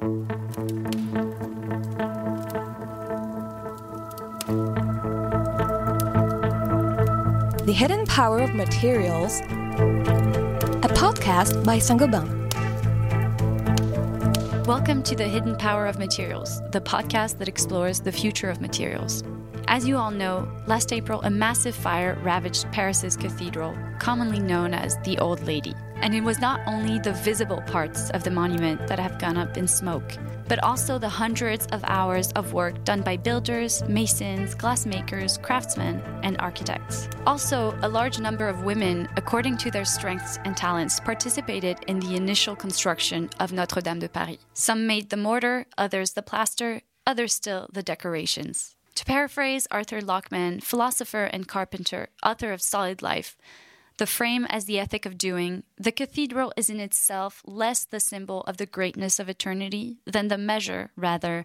The 0.00 0.06
Hidden 7.74 8.06
Power 8.06 8.38
of 8.38 8.54
Materials, 8.54 9.40
a 9.40 10.88
podcast 10.88 11.62
by 11.66 11.78
Saint-Gobain. 11.78 12.48
Welcome 14.66 15.02
to 15.02 15.14
the 15.14 15.24
Hidden 15.24 15.56
Power 15.56 15.84
of 15.86 15.98
Materials, 15.98 16.62
the 16.70 16.80
podcast 16.80 17.36
that 17.36 17.48
explores 17.48 18.00
the 18.00 18.10
future 18.10 18.48
of 18.48 18.62
materials. 18.62 19.22
As 19.68 19.86
you 19.86 19.98
all 19.98 20.10
know, 20.10 20.50
last 20.66 20.94
April 20.94 21.20
a 21.24 21.30
massive 21.30 21.74
fire 21.74 22.18
ravaged 22.22 22.72
Paris's 22.72 23.18
cathedral, 23.18 23.76
commonly 23.98 24.38
known 24.40 24.72
as 24.72 24.96
the 25.04 25.18
Old 25.18 25.42
Lady. 25.42 25.74
And 26.02 26.14
it 26.14 26.22
was 26.22 26.40
not 26.40 26.60
only 26.66 26.98
the 26.98 27.12
visible 27.12 27.62
parts 27.62 28.10
of 28.10 28.24
the 28.24 28.30
monument 28.30 28.86
that 28.86 28.98
have 28.98 29.18
gone 29.18 29.36
up 29.36 29.56
in 29.56 29.68
smoke, 29.68 30.16
but 30.48 30.62
also 30.64 30.98
the 30.98 31.08
hundreds 31.08 31.66
of 31.66 31.84
hours 31.84 32.32
of 32.32 32.52
work 32.52 32.82
done 32.84 33.02
by 33.02 33.16
builders, 33.16 33.84
masons, 33.88 34.54
glassmakers, 34.54 35.40
craftsmen, 35.40 36.02
and 36.22 36.36
architects. 36.40 37.08
Also, 37.26 37.78
a 37.82 37.88
large 37.88 38.18
number 38.18 38.48
of 38.48 38.64
women, 38.64 39.08
according 39.16 39.56
to 39.58 39.70
their 39.70 39.84
strengths 39.84 40.38
and 40.44 40.56
talents, 40.56 40.98
participated 40.98 41.78
in 41.86 42.00
the 42.00 42.16
initial 42.16 42.56
construction 42.56 43.30
of 43.38 43.52
Notre 43.52 43.80
Dame 43.80 44.00
de 44.00 44.08
Paris. 44.08 44.38
Some 44.54 44.86
made 44.86 45.10
the 45.10 45.16
mortar, 45.16 45.66
others 45.78 46.14
the 46.14 46.22
plaster, 46.22 46.82
others 47.06 47.32
still 47.34 47.68
the 47.72 47.82
decorations. 47.82 48.74
To 48.96 49.04
paraphrase 49.04 49.68
Arthur 49.70 50.00
Lochmann, 50.00 50.62
philosopher 50.62 51.24
and 51.24 51.46
carpenter, 51.46 52.08
author 52.22 52.52
of 52.52 52.60
Solid 52.60 53.02
Life, 53.02 53.36
the 54.00 54.06
frame 54.06 54.46
as 54.46 54.64
the 54.64 54.78
ethic 54.78 55.04
of 55.04 55.18
doing, 55.18 55.62
the 55.76 55.92
cathedral 55.92 56.54
is 56.56 56.70
in 56.70 56.80
itself 56.80 57.42
less 57.44 57.84
the 57.84 58.00
symbol 58.00 58.40
of 58.46 58.56
the 58.56 58.64
greatness 58.64 59.18
of 59.18 59.28
eternity 59.28 59.98
than 60.06 60.28
the 60.28 60.38
measure, 60.38 60.90
rather, 60.96 61.44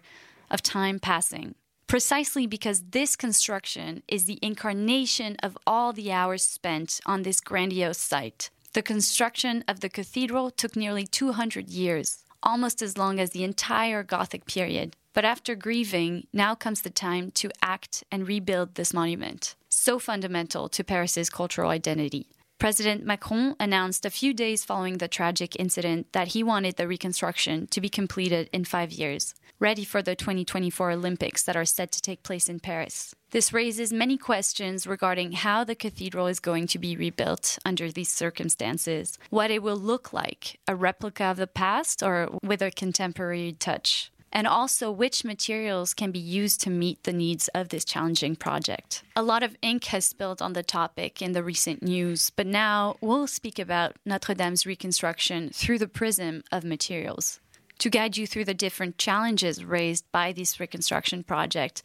of 0.50 0.62
time 0.62 0.98
passing. 0.98 1.54
Precisely 1.86 2.46
because 2.46 2.92
this 2.92 3.14
construction 3.14 4.02
is 4.08 4.24
the 4.24 4.38
incarnation 4.40 5.36
of 5.42 5.58
all 5.66 5.92
the 5.92 6.10
hours 6.10 6.42
spent 6.42 6.98
on 7.04 7.24
this 7.24 7.42
grandiose 7.42 7.98
site. 7.98 8.48
The 8.72 8.80
construction 8.80 9.62
of 9.68 9.80
the 9.80 9.90
cathedral 9.90 10.50
took 10.50 10.74
nearly 10.76 11.06
200 11.06 11.68
years, 11.68 12.24
almost 12.42 12.80
as 12.80 12.96
long 12.96 13.20
as 13.20 13.32
the 13.32 13.44
entire 13.44 14.02
Gothic 14.02 14.46
period. 14.46 14.96
But 15.12 15.26
after 15.26 15.54
grieving, 15.54 16.26
now 16.32 16.54
comes 16.54 16.80
the 16.80 16.90
time 16.90 17.32
to 17.32 17.50
act 17.60 18.02
and 18.10 18.26
rebuild 18.26 18.76
this 18.76 18.94
monument, 18.94 19.56
so 19.68 19.98
fundamental 19.98 20.70
to 20.70 20.82
Paris's 20.82 21.28
cultural 21.28 21.68
identity. 21.68 22.28
President 22.58 23.04
Macron 23.04 23.54
announced 23.60 24.06
a 24.06 24.10
few 24.10 24.32
days 24.32 24.64
following 24.64 24.96
the 24.96 25.08
tragic 25.08 25.60
incident 25.60 26.10
that 26.12 26.28
he 26.28 26.42
wanted 26.42 26.76
the 26.76 26.88
reconstruction 26.88 27.66
to 27.66 27.82
be 27.82 27.90
completed 27.90 28.48
in 28.50 28.64
five 28.64 28.90
years, 28.92 29.34
ready 29.58 29.84
for 29.84 30.00
the 30.00 30.14
2024 30.14 30.92
Olympics 30.92 31.42
that 31.42 31.56
are 31.56 31.66
set 31.66 31.92
to 31.92 32.00
take 32.00 32.22
place 32.22 32.48
in 32.48 32.58
Paris. 32.58 33.14
This 33.30 33.52
raises 33.52 33.92
many 33.92 34.16
questions 34.16 34.86
regarding 34.86 35.32
how 35.32 35.64
the 35.64 35.74
cathedral 35.74 36.28
is 36.28 36.40
going 36.40 36.66
to 36.68 36.78
be 36.78 36.96
rebuilt 36.96 37.58
under 37.66 37.92
these 37.92 38.08
circumstances, 38.08 39.18
what 39.28 39.50
it 39.50 39.62
will 39.62 39.76
look 39.76 40.14
like 40.14 40.58
a 40.66 40.74
replica 40.74 41.24
of 41.24 41.36
the 41.36 41.46
past 41.46 42.02
or 42.02 42.38
with 42.42 42.62
a 42.62 42.70
contemporary 42.70 43.52
touch 43.52 44.10
and 44.32 44.46
also 44.46 44.90
which 44.90 45.24
materials 45.24 45.94
can 45.94 46.10
be 46.10 46.18
used 46.18 46.60
to 46.60 46.70
meet 46.70 47.02
the 47.04 47.12
needs 47.12 47.48
of 47.48 47.68
this 47.68 47.84
challenging 47.84 48.36
project. 48.36 49.02
A 49.14 49.22
lot 49.22 49.42
of 49.42 49.56
ink 49.62 49.84
has 49.86 50.04
spilled 50.04 50.42
on 50.42 50.52
the 50.52 50.62
topic 50.62 51.22
in 51.22 51.32
the 51.32 51.42
recent 51.42 51.82
news, 51.82 52.30
but 52.30 52.46
now 52.46 52.96
we'll 53.00 53.26
speak 53.26 53.58
about 53.58 53.96
Notre 54.04 54.34
Dame's 54.34 54.66
reconstruction 54.66 55.50
through 55.50 55.78
the 55.78 55.88
prism 55.88 56.42
of 56.52 56.64
materials. 56.64 57.40
To 57.78 57.90
guide 57.90 58.16
you 58.16 58.26
through 58.26 58.46
the 58.46 58.54
different 58.54 58.98
challenges 58.98 59.64
raised 59.64 60.10
by 60.10 60.32
this 60.32 60.58
reconstruction 60.58 61.22
project, 61.22 61.82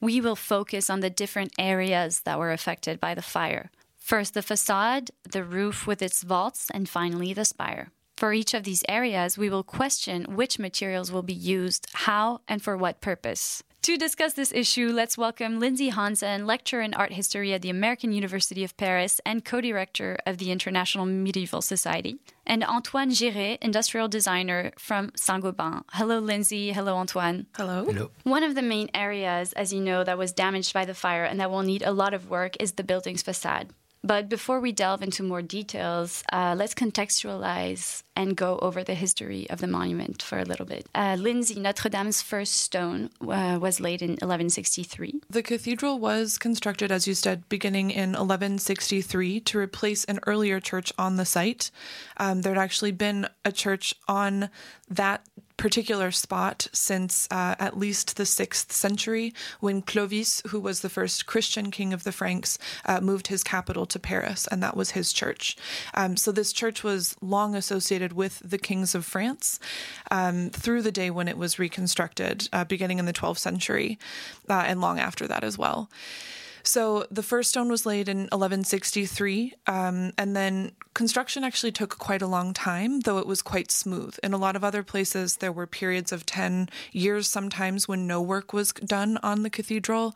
we 0.00 0.20
will 0.20 0.36
focus 0.36 0.88
on 0.88 1.00
the 1.00 1.10
different 1.10 1.52
areas 1.58 2.20
that 2.20 2.38
were 2.38 2.52
affected 2.52 2.98
by 3.00 3.14
the 3.14 3.22
fire. 3.22 3.70
First, 3.98 4.32
the 4.32 4.42
facade, 4.42 5.10
the 5.30 5.44
roof 5.44 5.86
with 5.86 6.00
its 6.00 6.22
vaults, 6.22 6.70
and 6.72 6.88
finally, 6.88 7.34
the 7.34 7.44
spire. 7.44 7.90
For 8.18 8.32
each 8.32 8.52
of 8.52 8.64
these 8.64 8.82
areas, 8.88 9.38
we 9.38 9.48
will 9.48 9.62
question 9.62 10.34
which 10.34 10.58
materials 10.58 11.12
will 11.12 11.22
be 11.22 11.32
used, 11.32 11.86
how, 11.92 12.40
and 12.48 12.60
for 12.60 12.76
what 12.76 13.00
purpose. 13.00 13.62
To 13.82 13.96
discuss 13.96 14.32
this 14.32 14.50
issue, 14.52 14.90
let's 14.90 15.16
welcome 15.16 15.60
Lindsay 15.60 15.90
Hansen, 15.90 16.44
lecturer 16.44 16.80
in 16.82 16.94
art 16.94 17.12
history 17.12 17.54
at 17.54 17.62
the 17.62 17.70
American 17.70 18.10
University 18.10 18.64
of 18.64 18.76
Paris 18.76 19.20
and 19.24 19.44
co 19.44 19.60
director 19.60 20.18
of 20.26 20.38
the 20.38 20.50
International 20.50 21.06
Medieval 21.06 21.62
Society, 21.62 22.18
and 22.44 22.64
Antoine 22.64 23.10
Géret, 23.10 23.58
industrial 23.62 24.08
designer 24.08 24.72
from 24.76 25.12
Saint 25.14 25.44
Gobain. 25.44 25.84
Hello, 25.92 26.18
Lindsay. 26.18 26.72
Hello, 26.72 26.96
Antoine. 26.96 27.46
Hello. 27.54 27.84
Hello. 27.84 28.10
One 28.24 28.42
of 28.42 28.56
the 28.56 28.62
main 28.62 28.90
areas, 28.94 29.52
as 29.52 29.72
you 29.72 29.80
know, 29.80 30.02
that 30.02 30.18
was 30.18 30.32
damaged 30.32 30.74
by 30.74 30.84
the 30.84 30.92
fire 30.92 31.22
and 31.22 31.38
that 31.38 31.52
will 31.52 31.62
need 31.62 31.82
a 31.82 31.92
lot 31.92 32.14
of 32.14 32.28
work 32.28 32.56
is 32.58 32.72
the 32.72 32.82
building's 32.82 33.22
facade. 33.22 33.72
But 34.02 34.28
before 34.28 34.60
we 34.60 34.72
delve 34.72 35.02
into 35.02 35.22
more 35.22 35.42
details, 35.42 36.22
uh, 36.32 36.54
let's 36.56 36.74
contextualize 36.74 38.02
and 38.14 38.36
go 38.36 38.58
over 38.60 38.82
the 38.82 38.94
history 38.94 39.48
of 39.50 39.60
the 39.60 39.66
monument 39.66 40.22
for 40.22 40.38
a 40.38 40.44
little 40.44 40.66
bit. 40.66 40.88
Uh, 40.94 41.16
Lindsay, 41.18 41.58
Notre 41.58 41.88
Dame's 41.88 42.22
first 42.22 42.54
stone 42.54 43.10
uh, 43.20 43.58
was 43.60 43.80
laid 43.80 44.02
in 44.02 44.10
1163. 44.10 45.20
The 45.30 45.42
cathedral 45.42 45.98
was 45.98 46.38
constructed, 46.38 46.90
as 46.90 47.06
you 47.06 47.14
said, 47.14 47.48
beginning 47.48 47.90
in 47.90 48.10
1163 48.10 49.40
to 49.40 49.58
replace 49.58 50.04
an 50.04 50.20
earlier 50.26 50.58
church 50.58 50.92
on 50.98 51.16
the 51.16 51.24
site. 51.24 51.70
Um, 52.16 52.42
there 52.42 52.54
had 52.54 52.62
actually 52.62 52.92
been 52.92 53.28
a 53.44 53.52
church 53.52 53.94
on 54.08 54.50
that 54.88 55.24
particular 55.58 56.10
spot 56.10 56.68
since 56.72 57.28
uh, 57.30 57.54
at 57.58 57.76
least 57.76 58.16
the 58.16 58.24
sixth 58.24 58.72
century, 58.72 59.34
when 59.60 59.82
Clovis, 59.82 60.40
who 60.48 60.58
was 60.58 60.80
the 60.80 60.88
first 60.88 61.26
Christian 61.26 61.70
king 61.70 61.92
of 61.92 62.04
the 62.04 62.12
Franks, 62.12 62.58
uh, 62.86 63.00
moved 63.00 63.26
his 63.26 63.44
capital 63.44 63.84
to 63.86 63.98
Paris, 63.98 64.46
and 64.46 64.62
that 64.62 64.76
was 64.76 64.92
his 64.92 65.12
church. 65.12 65.56
Um, 65.92 66.16
so 66.16 66.32
this 66.32 66.52
church 66.52 66.82
was 66.82 67.14
long 67.20 67.54
associated 67.54 68.14
with 68.14 68.40
the 68.42 68.58
kings 68.58 68.94
of 68.94 69.04
France 69.04 69.60
um, 70.10 70.48
through 70.50 70.82
the 70.82 70.92
day 70.92 71.10
when 71.10 71.28
it 71.28 71.36
was 71.36 71.58
reconstructed, 71.58 72.48
uh, 72.52 72.64
beginning 72.64 72.98
in 72.98 73.04
the 73.04 73.12
12th 73.12 73.38
century, 73.38 73.98
uh, 74.48 74.64
and 74.66 74.80
long 74.80 74.98
after 74.98 75.26
that 75.26 75.44
as 75.44 75.58
well. 75.58 75.90
So 76.62 77.06
the 77.10 77.22
first 77.22 77.50
stone 77.50 77.68
was 77.68 77.86
laid 77.86 78.08
in 78.08 78.18
1163, 78.18 79.54
um, 79.66 80.12
and 80.18 80.36
then 80.36 80.72
construction 80.94 81.44
actually 81.44 81.72
took 81.72 81.98
quite 81.98 82.22
a 82.22 82.26
long 82.26 82.52
time, 82.52 83.00
though 83.00 83.18
it 83.18 83.26
was 83.26 83.42
quite 83.42 83.70
smooth. 83.70 84.18
In 84.22 84.32
a 84.32 84.38
lot 84.38 84.56
of 84.56 84.64
other 84.64 84.82
places, 84.82 85.36
there 85.36 85.52
were 85.52 85.66
periods 85.66 86.12
of 86.12 86.26
10 86.26 86.68
years 86.92 87.28
sometimes 87.28 87.86
when 87.86 88.06
no 88.06 88.20
work 88.20 88.52
was 88.52 88.72
done 88.72 89.18
on 89.22 89.42
the 89.42 89.50
cathedral. 89.50 90.14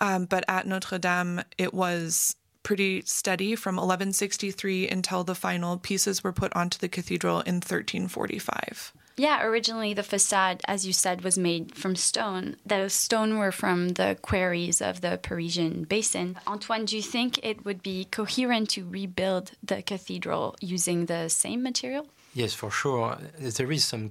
Um, 0.00 0.24
but 0.24 0.44
at 0.48 0.66
Notre 0.66 0.98
Dame, 0.98 1.42
it 1.58 1.72
was 1.72 2.36
pretty 2.64 3.02
steady 3.06 3.54
from 3.54 3.76
1163 3.76 4.88
until 4.88 5.22
the 5.22 5.36
final 5.36 5.78
pieces 5.78 6.24
were 6.24 6.32
put 6.32 6.52
onto 6.56 6.78
the 6.78 6.88
cathedral 6.88 7.40
in 7.42 7.56
1345. 7.56 8.92
Yeah, 9.16 9.44
originally 9.44 9.94
the 9.94 10.02
facade, 10.02 10.60
as 10.66 10.84
you 10.84 10.92
said, 10.92 11.22
was 11.22 11.38
made 11.38 11.76
from 11.76 11.94
stone. 11.94 12.56
Those 12.66 12.92
stone 12.92 13.38
were 13.38 13.52
from 13.52 13.90
the 13.90 14.18
quarries 14.20 14.82
of 14.82 15.02
the 15.02 15.20
Parisian 15.22 15.84
basin. 15.84 16.36
Antoine, 16.48 16.84
do 16.84 16.96
you 16.96 17.02
think 17.02 17.38
it 17.44 17.64
would 17.64 17.80
be 17.82 18.06
coherent 18.06 18.70
to 18.70 18.88
rebuild 18.88 19.52
the 19.62 19.82
cathedral 19.82 20.56
using 20.60 21.06
the 21.06 21.28
same 21.28 21.62
material? 21.62 22.08
Yes, 22.34 22.54
for 22.54 22.72
sure. 22.72 23.18
There 23.38 23.70
is 23.70 23.84
some 23.84 24.10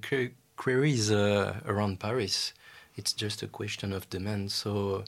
quarries 0.56 1.12
uh, 1.12 1.60
around 1.66 2.00
Paris. 2.00 2.54
It's 2.96 3.12
just 3.12 3.44
a 3.44 3.48
question 3.48 3.92
of 3.92 4.10
demand. 4.10 4.54
So 4.54 5.04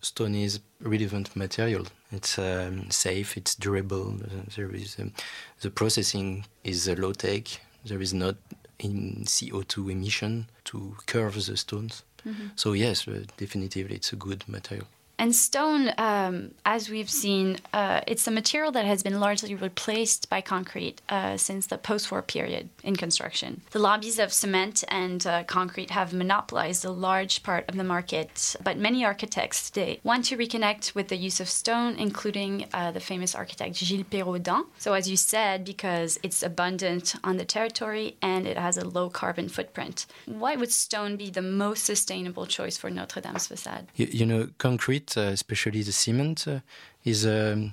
stone 0.00 0.34
is 0.34 0.60
relevant 0.80 1.36
material. 1.36 1.86
It's 2.12 2.38
um, 2.38 2.90
safe. 2.90 3.36
It's 3.36 3.54
durable. 3.54 4.16
There 4.56 4.74
is 4.74 4.98
um, 4.98 5.12
the 5.60 5.70
processing 5.70 6.46
is 6.64 6.88
uh, 6.88 6.94
low 6.98 7.12
tech. 7.12 7.44
There 7.84 8.00
is 8.00 8.12
not 8.12 8.36
in 8.78 9.24
CO2 9.24 9.92
emission 9.92 10.48
to 10.64 10.96
curve 11.06 11.34
the 11.46 11.56
stones. 11.56 12.02
Mm-hmm. 12.26 12.48
So 12.56 12.72
yes, 12.72 13.06
uh, 13.06 13.24
definitively, 13.36 13.96
it's 13.96 14.12
a 14.12 14.16
good 14.16 14.48
material. 14.48 14.86
And 15.20 15.34
stone, 15.34 15.92
um, 15.98 16.52
as 16.64 16.88
we've 16.88 17.10
seen, 17.10 17.58
uh, 17.74 18.00
it's 18.06 18.26
a 18.26 18.30
material 18.30 18.72
that 18.72 18.86
has 18.86 19.02
been 19.02 19.20
largely 19.20 19.54
replaced 19.54 20.30
by 20.30 20.40
concrete 20.40 21.02
uh, 21.10 21.36
since 21.36 21.66
the 21.66 21.76
post 21.76 22.10
war 22.10 22.22
period 22.22 22.70
in 22.82 22.96
construction. 22.96 23.60
The 23.72 23.80
lobbies 23.80 24.18
of 24.18 24.32
cement 24.32 24.82
and 24.88 25.26
uh, 25.26 25.44
concrete 25.44 25.90
have 25.90 26.14
monopolized 26.14 26.86
a 26.86 26.90
large 26.90 27.42
part 27.42 27.68
of 27.68 27.76
the 27.76 27.84
market, 27.84 28.56
but 28.64 28.78
many 28.78 29.04
architects 29.04 29.68
today 29.68 30.00
want 30.04 30.24
to 30.24 30.38
reconnect 30.38 30.94
with 30.94 31.08
the 31.08 31.16
use 31.16 31.38
of 31.38 31.50
stone, 31.50 31.96
including 31.96 32.64
uh, 32.72 32.90
the 32.90 33.00
famous 33.00 33.34
architect 33.34 33.76
Gilles 33.76 34.04
Perraudin. 34.04 34.64
So, 34.78 34.94
as 34.94 35.10
you 35.10 35.18
said, 35.18 35.66
because 35.66 36.18
it's 36.22 36.42
abundant 36.42 37.14
on 37.22 37.36
the 37.36 37.44
territory 37.44 38.16
and 38.22 38.46
it 38.46 38.56
has 38.56 38.78
a 38.78 38.88
low 38.88 39.10
carbon 39.10 39.50
footprint. 39.50 40.06
Why 40.24 40.56
would 40.56 40.72
stone 40.72 41.18
be 41.18 41.28
the 41.28 41.42
most 41.42 41.84
sustainable 41.84 42.46
choice 42.46 42.78
for 42.78 42.88
Notre 42.88 43.20
Dame's 43.20 43.48
facade? 43.48 43.86
You, 43.96 44.08
you 44.10 44.24
know, 44.24 44.48
concrete 44.56 45.09
uh, 45.16 45.32
especially 45.32 45.82
the 45.82 45.92
cement, 45.92 46.46
uh, 46.46 46.60
is 47.04 47.26
um, 47.26 47.72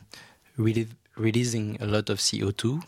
really 0.57 0.87
releasing 1.15 1.77
a 1.81 1.85
lot 1.85 2.09
of 2.09 2.19
CO2 2.19 2.83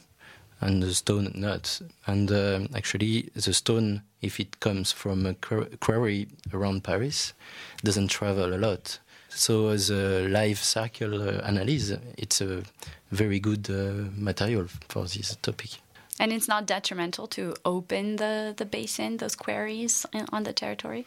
and 0.61 0.83
the 0.83 0.93
stone 0.93 1.31
not. 1.35 1.81
And 2.05 2.31
uh, 2.31 2.67
actually, 2.75 3.29
the 3.33 3.53
stone 3.53 4.03
if 4.21 4.39
it 4.39 4.59
comes 4.59 4.91
from 4.91 5.25
a 5.25 5.33
quarry 5.33 6.27
around 6.53 6.83
Paris, 6.83 7.33
doesn't 7.83 8.09
travel 8.09 8.53
a 8.53 8.57
lot. 8.57 8.99
So 9.29 9.69
as 9.69 9.89
a 9.89 10.27
life 10.27 10.61
cycle 10.63 11.21
uh, 11.21 11.41
analysis, 11.43 11.99
it's 12.17 12.41
a 12.41 12.63
very 13.11 13.39
good 13.39 13.69
uh, 13.69 14.09
material 14.17 14.67
for 14.89 15.03
this 15.03 15.37
topic. 15.41 15.79
And 16.19 16.33
it's 16.33 16.49
not 16.49 16.65
detrimental 16.65 17.27
to 17.27 17.55
open 17.63 18.17
the, 18.17 18.53
the 18.57 18.65
basin, 18.65 19.17
those 19.17 19.35
quarries 19.35 20.05
on 20.33 20.43
the 20.43 20.51
territory? 20.51 21.05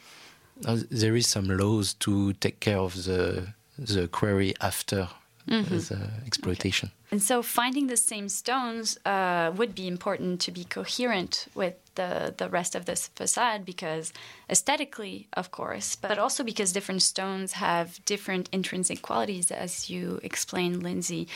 Uh, 0.65 0.79
there 0.91 1.17
is 1.17 1.27
some 1.27 1.49
laws 1.49 1.95
to 1.95 2.33
take 2.35 2.61
care 2.61 2.79
of 2.79 3.05
the 3.05 3.55
the 3.79 4.09
quarry 4.09 4.55
after 4.61 5.09
mm 5.47 5.65
-hmm. 5.65 5.89
the 5.89 5.99
exploitation. 6.27 6.91
Okay. 6.91 7.03
And 7.13 7.23
so 7.23 7.43
finding 7.43 7.89
the 7.89 7.97
same 7.97 8.29
stones 8.29 8.99
uh, 9.05 9.53
would 9.55 9.75
be 9.75 9.87
important 9.87 10.41
to 10.45 10.51
be 10.51 10.65
coherent 10.65 11.47
with 11.55 11.75
the, 11.95 12.35
the 12.37 12.49
rest 12.49 12.75
of 12.75 12.85
this 12.85 13.11
facade 13.15 13.65
because 13.65 14.13
aesthetically, 14.49 15.27
of 15.35 15.51
course, 15.51 15.97
but 15.97 16.19
also 16.19 16.43
because 16.43 16.73
different 16.73 17.03
stones 17.03 17.53
have 17.53 18.03
different 18.07 18.49
intrinsic 18.51 19.03
qualities, 19.03 19.51
as 19.51 19.91
you 19.91 20.21
explained, 20.23 20.83
Lindsay. 20.83 21.27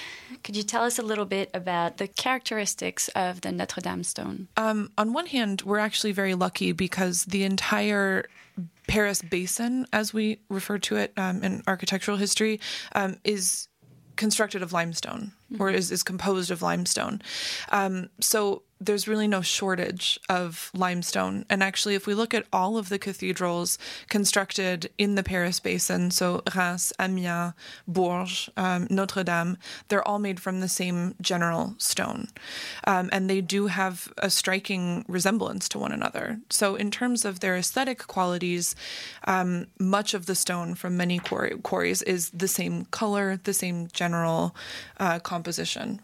Could 0.44 0.56
you 0.56 0.62
tell 0.62 0.84
us 0.84 0.98
a 0.98 1.02
little 1.02 1.26
bit 1.26 1.50
about 1.52 1.96
the 1.96 2.08
characteristics 2.08 3.08
of 3.08 3.40
the 3.40 3.52
Notre 3.52 3.82
Dame 3.82 4.02
stone? 4.02 4.48
Um, 4.56 4.90
on 4.96 5.12
one 5.12 5.26
hand, 5.26 5.62
we're 5.62 5.78
actually 5.78 6.12
very 6.12 6.34
lucky 6.34 6.72
because 6.72 7.26
the 7.26 7.44
entire 7.44 8.24
Paris 8.86 9.22
Basin, 9.22 9.86
as 9.92 10.14
we 10.14 10.40
refer 10.48 10.78
to 10.78 10.96
it 10.96 11.12
um, 11.16 11.42
in 11.42 11.62
architectural 11.66 12.16
history, 12.16 12.60
um, 12.94 13.16
is 13.24 13.68
constructed 14.16 14.62
of 14.62 14.72
limestone. 14.72 15.32
Or 15.58 15.70
is, 15.70 15.90
is 15.90 16.02
composed 16.02 16.50
of 16.50 16.62
limestone. 16.62 17.22
Um, 17.70 18.08
so 18.20 18.62
there's 18.80 19.08
really 19.08 19.26
no 19.26 19.40
shortage 19.40 20.18
of 20.28 20.70
limestone. 20.74 21.46
And 21.48 21.62
actually, 21.62 21.94
if 21.94 22.06
we 22.06 22.14
look 22.14 22.34
at 22.34 22.44
all 22.52 22.76
of 22.76 22.88
the 22.88 22.98
cathedrals 22.98 23.78
constructed 24.08 24.90
in 24.98 25.14
the 25.14 25.22
Paris 25.22 25.60
Basin, 25.60 26.10
so 26.10 26.42
Reims, 26.54 26.92
Amiens, 27.00 27.54
Bourges, 27.88 28.50
um, 28.56 28.86
Notre 28.90 29.24
Dame, 29.24 29.56
they're 29.88 30.06
all 30.06 30.18
made 30.18 30.40
from 30.40 30.60
the 30.60 30.68
same 30.68 31.14
general 31.22 31.74
stone. 31.78 32.28
Um, 32.86 33.08
and 33.12 33.30
they 33.30 33.40
do 33.40 33.68
have 33.68 34.12
a 34.18 34.28
striking 34.28 35.04
resemblance 35.08 35.68
to 35.70 35.78
one 35.78 35.92
another. 35.92 36.40
So, 36.50 36.74
in 36.74 36.90
terms 36.90 37.24
of 37.24 37.40
their 37.40 37.56
aesthetic 37.56 38.06
qualities, 38.06 38.76
um, 39.24 39.68
much 39.78 40.12
of 40.12 40.26
the 40.26 40.34
stone 40.34 40.74
from 40.74 40.96
many 40.96 41.18
quarries 41.18 42.02
is 42.02 42.30
the 42.30 42.48
same 42.48 42.84
color, 42.86 43.40
the 43.42 43.54
same 43.54 43.88
general 43.92 44.54
uh, 44.98 45.18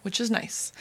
which 0.03 0.21
is 0.21 0.31
nice. 0.31 0.73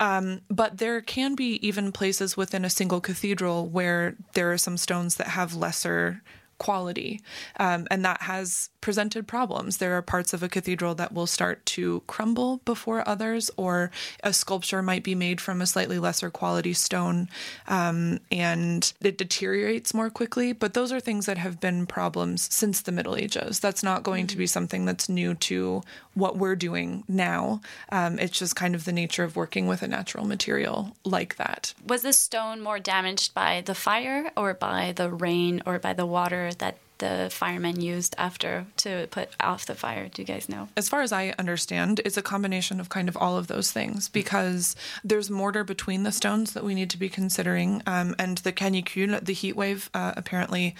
Um, 0.00 0.40
but 0.48 0.78
there 0.78 1.00
can 1.00 1.34
be 1.34 1.66
even 1.66 1.92
places 1.92 2.36
within 2.36 2.64
a 2.64 2.70
single 2.70 3.00
cathedral 3.00 3.66
where 3.66 4.14
there 4.34 4.52
are 4.52 4.58
some 4.58 4.76
stones 4.76 5.16
that 5.16 5.28
have 5.28 5.54
lesser 5.54 6.22
quality. 6.58 7.20
Um, 7.58 7.86
and 7.90 8.04
that 8.04 8.22
has 8.22 8.70
presented 8.80 9.26
problems. 9.26 9.78
There 9.78 9.96
are 9.96 10.02
parts 10.02 10.32
of 10.32 10.42
a 10.42 10.48
cathedral 10.48 10.94
that 10.96 11.12
will 11.12 11.26
start 11.26 11.64
to 11.66 12.02
crumble 12.06 12.58
before 12.64 13.08
others, 13.08 13.50
or 13.56 13.90
a 14.22 14.32
sculpture 14.32 14.82
might 14.82 15.02
be 15.02 15.14
made 15.14 15.40
from 15.40 15.60
a 15.60 15.66
slightly 15.66 15.98
lesser 15.98 16.30
quality 16.30 16.72
stone 16.72 17.28
um, 17.66 18.20
and 18.30 18.92
it 19.00 19.18
deteriorates 19.18 19.94
more 19.94 20.10
quickly. 20.10 20.52
But 20.52 20.74
those 20.74 20.92
are 20.92 21.00
things 21.00 21.26
that 21.26 21.38
have 21.38 21.60
been 21.60 21.86
problems 21.86 22.52
since 22.52 22.80
the 22.80 22.92
Middle 22.92 23.16
Ages. 23.16 23.60
That's 23.60 23.82
not 23.82 24.02
going 24.02 24.26
to 24.28 24.36
be 24.36 24.44
mm-hmm. 24.44 24.48
something 24.48 24.84
that's 24.84 25.08
new 25.08 25.34
to 25.34 25.82
what 26.14 26.36
we're 26.36 26.56
doing 26.56 27.04
now. 27.08 27.60
Um, 27.90 28.18
it's 28.18 28.38
just 28.38 28.56
kind 28.56 28.74
of 28.74 28.84
the 28.84 28.92
nature 28.92 29.24
of 29.24 29.36
working 29.36 29.66
with 29.66 29.82
a 29.82 29.88
natural 29.88 30.24
material 30.24 30.96
like 31.04 31.36
that. 31.36 31.74
Was 31.86 32.02
the 32.02 32.12
stone 32.12 32.60
more 32.60 32.78
damaged 32.78 33.34
by 33.34 33.62
the 33.64 33.74
fire 33.74 34.30
or 34.36 34.54
by 34.54 34.92
the 34.96 35.10
rain 35.10 35.62
or 35.66 35.78
by 35.78 35.92
the 35.92 36.06
water 36.06 36.47
that 36.56 36.78
the 36.98 37.28
firemen 37.30 37.80
used 37.80 38.14
after 38.18 38.66
to 38.76 39.06
put 39.10 39.30
off 39.40 39.66
the 39.66 39.74
fire? 39.74 40.08
Do 40.08 40.22
you 40.22 40.26
guys 40.26 40.48
know? 40.48 40.68
As 40.76 40.88
far 40.88 41.00
as 41.00 41.12
I 41.12 41.34
understand, 41.38 42.00
it's 42.04 42.16
a 42.16 42.22
combination 42.22 42.80
of 42.80 42.88
kind 42.88 43.08
of 43.08 43.16
all 43.16 43.36
of 43.36 43.46
those 43.46 43.72
things 43.72 44.08
because 44.08 44.76
there's 45.02 45.30
mortar 45.30 45.64
between 45.64 46.02
the 46.02 46.12
stones 46.12 46.52
that 46.52 46.64
we 46.64 46.74
need 46.74 46.90
to 46.90 46.98
be 46.98 47.08
considering. 47.08 47.82
Um, 47.86 48.14
and 48.18 48.38
the 48.38 48.52
canicule, 48.52 49.24
the 49.24 49.32
heat 49.32 49.56
wave, 49.56 49.90
uh, 49.94 50.12
apparently 50.16 50.74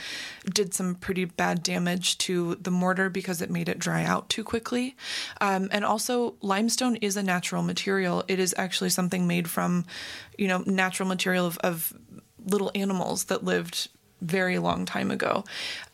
did 0.53 0.75
some 0.75 0.95
pretty 0.97 1.25
bad 1.25 1.63
damage 1.63 2.19
to 2.19 2.57
the 2.57 2.71
mortar 2.71 3.09
because 3.09 3.41
it 3.41 3.51
made 3.51 3.69
it 3.69 3.79
dry 3.79 4.05
out 4.05 4.29
too 4.29 4.45
quickly. 4.45 4.97
Um, 5.41 5.69
and 5.71 5.85
also, 5.85 6.35
limestone 6.41 6.97
is 6.97 7.17
a 7.17 7.23
natural 7.23 7.63
material. 7.63 8.25
It 8.29 8.39
is 8.39 8.55
actually 8.59 8.91
something 8.91 9.27
made 9.27 9.49
from, 9.49 9.85
you 10.37 10.49
know, 10.49 10.63
natural 10.67 11.09
material 11.09 11.47
of, 11.47 11.59
of 11.59 11.93
little 12.45 12.71
animals 12.75 13.25
that 13.25 13.45
lived 13.45 13.89
very 14.21 14.59
long 14.59 14.85
time 14.85 15.11
ago. 15.11 15.45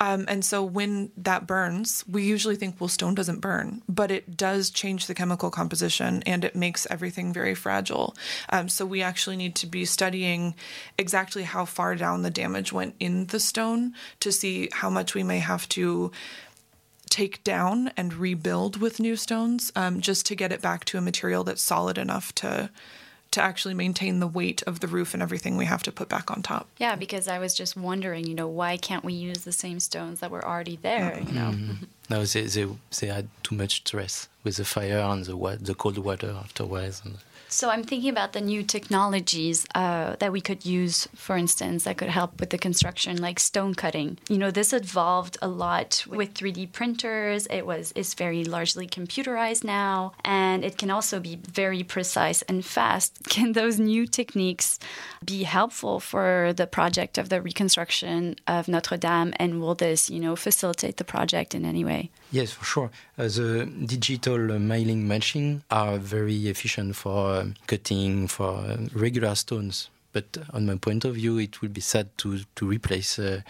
Um, 0.01 0.25
and 0.29 0.45
so 0.45 0.63
when 0.63 1.11
that 1.17 1.47
burns, 1.47 2.05
we 2.09 2.25
usually 2.25 2.57
think, 2.57 2.81
well, 2.81 2.89
stone 2.89 3.15
doesn't 3.15 3.41
burn, 3.41 3.83
but 3.89 4.11
it 4.11 4.37
does 4.37 4.71
change 4.71 5.07
the 5.07 5.15
chemical 5.15 5.51
composition 5.51 6.23
and 6.27 6.45
it 6.45 6.57
makes 6.57 6.87
everything 6.91 7.33
very 7.33 7.55
fragile. 7.55 8.17
Um, 8.49 8.69
so 8.69 8.87
we 8.87 9.03
actually 9.03 9.37
need 9.37 9.55
to 9.57 9.67
be 9.67 9.85
studying 9.85 10.55
exactly 10.99 11.43
how 11.43 11.65
far 11.65 11.95
down 11.97 12.23
the 12.23 12.31
damage 12.31 12.73
went 12.73 12.95
in 12.99 13.27
the 13.27 13.41
stone 13.41 13.95
to 14.21 14.33
see 14.33 14.69
how 14.73 14.91
much 14.91 15.15
we 15.15 15.23
may 15.23 15.39
have 15.39 15.69
to 15.71 16.11
take 17.11 17.45
down 17.45 17.93
and 17.97 18.15
rebuild 18.15 18.81
with 18.81 18.99
new 18.99 19.15
stones 19.15 19.71
um, 19.77 20.01
just 20.01 20.27
to 20.27 20.35
get 20.35 20.51
it 20.51 20.61
back 20.61 20.85
to 20.85 20.99
a 20.99 21.01
material 21.01 21.45
that's 21.45 21.63
solid 21.63 21.99
enough 21.99 22.35
to 22.35 22.71
to 23.35 23.43
actually 23.43 23.75
maintain 23.75 24.21
the 24.21 24.27
weight 24.27 24.63
of 24.63 24.81
the 24.81 24.87
roof 24.87 25.13
and 25.13 25.23
everything 25.23 25.57
we 25.57 25.65
have 25.65 25.83
to 25.83 25.93
put 25.93 26.09
back 26.09 26.31
on 26.31 26.41
top. 26.41 26.69
Yeah, 26.79 26.95
because 26.95 27.27
I 27.29 27.39
was 27.39 27.53
just 27.53 27.77
wondering, 27.77 28.27
you 28.27 28.35
know, 28.35 28.47
why 28.47 28.77
can't 28.77 29.05
we 29.05 29.13
use 29.13 29.45
the 29.45 29.53
same 29.53 29.81
stones 29.81 30.21
that 30.21 30.31
were 30.31 30.45
already 30.45 30.77
there? 30.77 31.19
You 31.19 31.33
know, 31.33 31.51
mm-hmm. 31.51 31.85
no, 32.11 32.25
they, 32.25 32.43
they 32.43 32.67
they 32.99 33.07
had 33.09 33.29
too 33.43 33.57
much 33.57 33.79
stress 33.79 34.29
with 34.45 34.57
the 34.57 34.65
fire 34.65 34.99
and 34.99 35.25
the 35.25 35.59
the 35.61 35.75
cold 35.75 35.99
water 35.99 36.31
afterwards. 36.31 37.03
And 37.05 37.19
so 37.55 37.71
I'm 37.71 37.85
thinking 37.85 38.11
about 38.11 38.33
the 38.33 38.41
new 38.41 38.65
technologies 38.65 39.65
uh, 39.77 40.17
that 40.19 40.33
we 40.33 40.41
could 40.41 40.67
use, 40.67 41.07
for 41.15 41.37
instance, 41.37 41.85
that 41.85 41.97
could 41.97 42.09
help 42.09 42.41
with 42.41 42.51
the 42.51 42.59
construction, 42.59 43.23
like 43.23 43.39
stone 43.39 43.75
cutting. 43.75 44.19
You 44.29 44.39
know, 44.39 44.51
this 44.51 44.73
evolved 44.73 45.39
a 45.41 45.47
lot 45.47 46.05
with 46.09 46.35
3D 46.35 46.73
printers. 46.73 47.47
It 47.47 47.65
was 47.65 47.93
is 47.93 48.15
very 48.15 48.45
largely 48.45 48.89
computerized 48.89 49.63
now, 49.63 50.15
and 50.25 50.65
it 50.65 50.77
can 50.79 50.91
also 50.91 51.21
be 51.21 51.37
very 51.37 51.85
precise 51.85 52.43
and 52.43 52.65
fast. 52.65 53.21
Can 53.35 53.53
those 53.53 53.79
new 53.79 54.07
techniques 54.07 54.79
be 55.25 55.45
helpful 55.45 56.01
for 56.01 56.53
the 56.57 56.67
project 56.67 57.19
of 57.19 57.29
the 57.29 57.41
reconstruction 57.41 58.37
of 58.49 58.67
Notre 58.67 58.97
Dame, 58.97 59.33
and 59.37 59.61
will 59.61 59.77
this, 59.77 60.11
you 60.11 60.19
know, 60.19 60.35
facilitate 60.35 60.97
the 60.97 61.05
project 61.05 61.55
in 61.55 61.65
any 61.65 61.85
way? 61.85 62.11
Yes, 62.35 62.51
for 62.51 62.65
sure. 62.65 62.91
Uh, 63.17 63.29
the 63.29 63.65
digital 63.87 64.59
milling 64.59 65.07
machine 65.07 65.63
are 65.71 65.99
very 65.99 66.49
efficient 66.49 66.97
for 66.97 67.37
um, 67.37 67.55
cutting 67.69 68.27
for 68.27 68.57
um, 68.57 68.91
regular 68.93 69.37
stones. 69.37 69.89
But 70.13 70.39
on 70.53 70.67
my 70.67 70.75
point 70.75 71.05
of 71.05 71.15
view, 71.15 71.39
it 71.39 71.63
would 71.63 71.73
be 71.73 71.81
sad 71.81 72.09
to 72.19 72.41
to 72.57 72.67
replace 72.67 73.21
uh, 73.21 73.43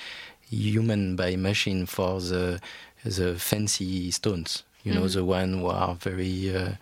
human 0.51 1.17
by 1.17 1.35
machine 1.37 1.87
for 1.87 2.21
the 2.21 2.61
the 3.05 3.37
fancy 3.39 4.11
stones. 4.11 4.65
You 4.83 4.93
know, 4.93 5.05
mm. 5.05 5.15
the 5.15 5.25
one 5.25 5.61
who 5.61 5.67
are 5.69 5.95
very 5.95 6.55
uh, 6.55 6.73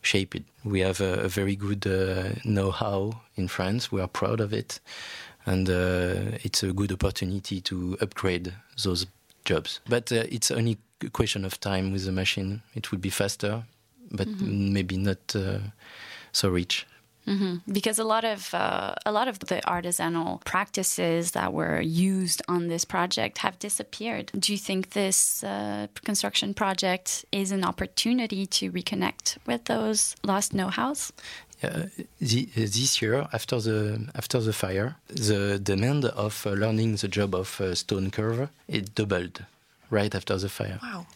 shaped. 0.00 0.42
We 0.62 0.78
have 0.82 1.00
a, 1.00 1.24
a 1.24 1.28
very 1.28 1.56
good 1.56 1.84
uh, 1.88 2.38
know-how 2.44 3.22
in 3.34 3.48
France. 3.48 3.90
We 3.90 4.00
are 4.00 4.06
proud 4.06 4.38
of 4.40 4.52
it, 4.52 4.78
and 5.44 5.68
uh, 5.68 6.38
it's 6.44 6.62
a 6.62 6.72
good 6.72 6.92
opportunity 6.92 7.60
to 7.62 7.98
upgrade 8.00 8.54
those 8.84 9.06
jobs. 9.44 9.80
But 9.88 10.12
uh, 10.12 10.22
it's 10.30 10.52
only 10.52 10.78
a 11.04 11.10
question 11.10 11.44
of 11.44 11.60
time 11.60 11.92
with 11.92 12.04
the 12.04 12.12
machine. 12.12 12.62
It 12.74 12.90
would 12.90 13.00
be 13.00 13.10
faster, 13.10 13.64
but 14.10 14.28
mm-hmm. 14.28 14.72
maybe 14.72 14.96
not 14.96 15.34
uh, 15.34 15.58
so 16.32 16.48
rich. 16.48 16.86
Mm-hmm. 17.26 17.70
Because 17.70 17.98
a 17.98 18.04
lot 18.04 18.24
of 18.24 18.54
uh, 18.54 18.94
a 19.04 19.12
lot 19.12 19.28
of 19.28 19.38
the 19.38 19.60
artisanal 19.66 20.42
practices 20.44 21.32
that 21.32 21.52
were 21.52 21.80
used 21.80 22.40
on 22.48 22.68
this 22.68 22.86
project 22.86 23.38
have 23.38 23.58
disappeared. 23.58 24.30
Do 24.38 24.52
you 24.52 24.58
think 24.58 24.90
this 24.90 25.44
uh, 25.44 25.88
construction 26.04 26.54
project 26.54 27.26
is 27.30 27.52
an 27.52 27.64
opportunity 27.64 28.46
to 28.46 28.72
reconnect 28.72 29.36
with 29.46 29.64
those 29.64 30.16
lost 30.24 30.54
know-hows? 30.54 31.12
Uh, 31.62 31.86
the, 32.20 32.48
this 32.54 33.02
year, 33.02 33.26
after 33.32 33.60
the 33.60 34.08
after 34.14 34.40
the 34.40 34.54
fire, 34.54 34.96
the 35.08 35.58
demand 35.58 36.06
of 36.06 36.46
uh, 36.46 36.50
learning 36.52 36.96
the 36.96 37.08
job 37.08 37.34
of 37.34 37.60
uh, 37.60 37.74
stone 37.74 38.10
curve 38.10 38.48
it 38.68 38.94
doubled 38.94 39.44
right 39.90 40.14
after 40.14 40.36
the 40.36 40.48
fire. 40.48 40.78
Wow! 40.82 41.06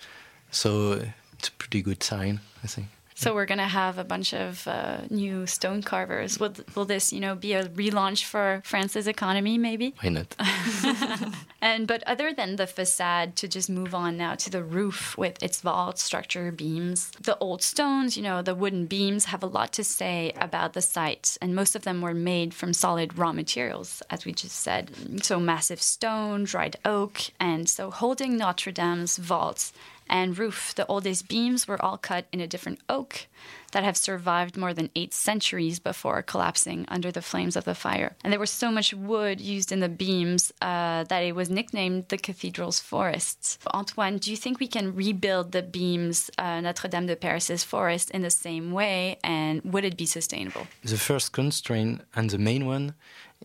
So 0.51 1.03
it's 1.35 1.49
a 1.49 1.53
pretty 1.53 1.83
good 1.83 2.03
sign, 2.03 2.41
I 2.63 2.67
think. 2.67 2.89
So 3.23 3.35
we're 3.35 3.47
gonna 3.47 3.69
have 3.69 3.99
a 3.99 4.05
bunch 4.05 4.35
of 4.35 4.67
uh, 4.67 5.03
new 5.09 5.47
stone 5.47 5.81
carvers. 5.81 6.41
Will, 6.41 6.55
will 6.75 6.85
this, 6.85 7.13
you 7.13 7.21
know, 7.21 7.37
be 7.37 7.53
a 7.53 7.69
relaunch 7.69 8.25
for 8.25 8.63
France's 8.65 9.07
economy? 9.07 9.59
Maybe. 9.59 9.95
Why 10.01 10.09
not? 10.09 10.35
and 11.61 11.87
but 11.87 12.03
other 12.03 12.33
than 12.33 12.57
the 12.57 12.67
facade, 12.67 13.37
to 13.37 13.47
just 13.47 13.71
move 13.71 13.95
on 13.95 14.17
now 14.17 14.35
to 14.35 14.51
the 14.51 14.65
roof 14.65 15.17
with 15.17 15.41
its 15.41 15.61
vault 15.61 16.01
structure, 16.01 16.51
beams, 16.51 17.13
the 17.21 17.39
old 17.39 17.63
stones, 17.63 18.17
you 18.17 18.25
know, 18.25 18.43
the 18.43 18.57
wooden 18.57 18.87
beams 18.87 19.27
have 19.27 19.45
a 19.45 19.47
lot 19.47 19.73
to 19.75 19.85
say 19.85 20.33
about 20.35 20.73
the 20.73 20.83
site, 20.83 21.39
and 21.41 21.55
most 21.55 21.77
of 21.77 21.83
them 21.83 22.01
were 22.01 22.15
made 22.15 22.53
from 22.53 22.73
solid 22.73 23.17
raw 23.17 23.33
materials, 23.33 24.03
as 24.11 24.25
we 24.25 24.33
just 24.33 24.57
said. 24.57 24.91
So 25.23 25.39
massive 25.39 25.81
stone, 25.81 26.43
dried 26.43 26.75
oak, 26.85 27.21
and 27.39 27.69
so 27.69 27.93
holding 27.93 28.37
Notre 28.37 28.73
Dame's 28.73 29.17
vaults 29.17 29.73
and 30.09 30.39
roof. 30.39 30.75
The 30.75 30.87
oldest 30.87 31.29
beams 31.29 31.67
were 31.67 31.83
all 31.83 31.99
cut 31.99 32.27
in 32.33 32.41
a 32.41 32.47
different 32.47 32.81
oak 32.89 33.27
that 33.73 33.85
have 33.85 33.97
survived 33.97 34.57
more 34.57 34.75
than 34.75 34.91
eight 34.95 35.15
centuries 35.15 35.79
before 35.79 36.23
collapsing 36.23 36.85
under 36.89 37.11
the 37.11 37.23
flames 37.23 37.57
of 37.57 37.65
the 37.65 37.75
fire. 37.75 38.15
And 38.23 38.33
there 38.33 38.41
was 38.41 38.51
so 38.51 38.71
much 38.71 38.93
wood 38.93 39.41
used 39.41 39.73
in 39.73 39.81
the 39.81 39.89
beams 39.89 40.53
uh, 40.61 41.05
that 41.05 41.21
it 41.21 41.35
was 41.35 41.49
nicknamed 41.49 42.09
the 42.09 42.19
cathedral's 42.19 42.81
forest. 42.81 43.59
Antoine, 43.73 44.19
do 44.19 44.31
you 44.31 44.37
think 44.37 44.61
we 44.61 44.69
can 44.69 44.95
rebuild 44.95 45.53
the 45.53 45.63
beams, 45.63 46.31
uh, 46.39 46.61
Notre 46.61 46.89
Dame 46.89 47.07
de 47.07 47.17
Paris's 47.17 47.65
forest, 47.65 48.11
in 48.11 48.23
the 48.23 48.31
same 48.31 48.73
way? 48.73 49.19
And 49.25 49.63
would 49.65 49.85
it 49.85 49.97
be 49.97 50.07
sustainable? 50.07 50.67
The 50.85 50.99
first 50.99 51.33
constraint, 51.33 52.03
and 52.15 52.29
the 52.29 52.39
main 52.39 52.67
one, 52.67 52.95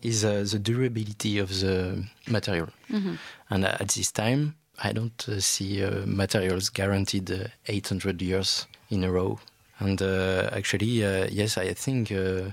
is 0.02 0.24
uh, 0.24 0.44
the 0.48 0.58
durability 0.58 1.38
of 1.38 1.48
the 1.60 2.04
material. 2.28 2.68
Mm-hmm. 2.90 3.14
And 3.50 3.64
at 3.64 3.88
this 3.88 4.12
time, 4.12 4.54
I 4.82 4.92
don't 4.92 5.28
uh, 5.28 5.40
see 5.40 5.84
uh, 5.84 6.06
materials 6.06 6.68
guaranteed 6.68 7.30
uh, 7.30 7.48
800 7.66 8.22
years 8.22 8.66
in 8.90 9.04
a 9.04 9.10
row. 9.10 9.40
And 9.78 10.00
uh, 10.00 10.50
actually, 10.52 11.04
uh, 11.04 11.28
yes, 11.30 11.58
I 11.58 11.72
think 11.72 12.10
uh, 12.12 12.50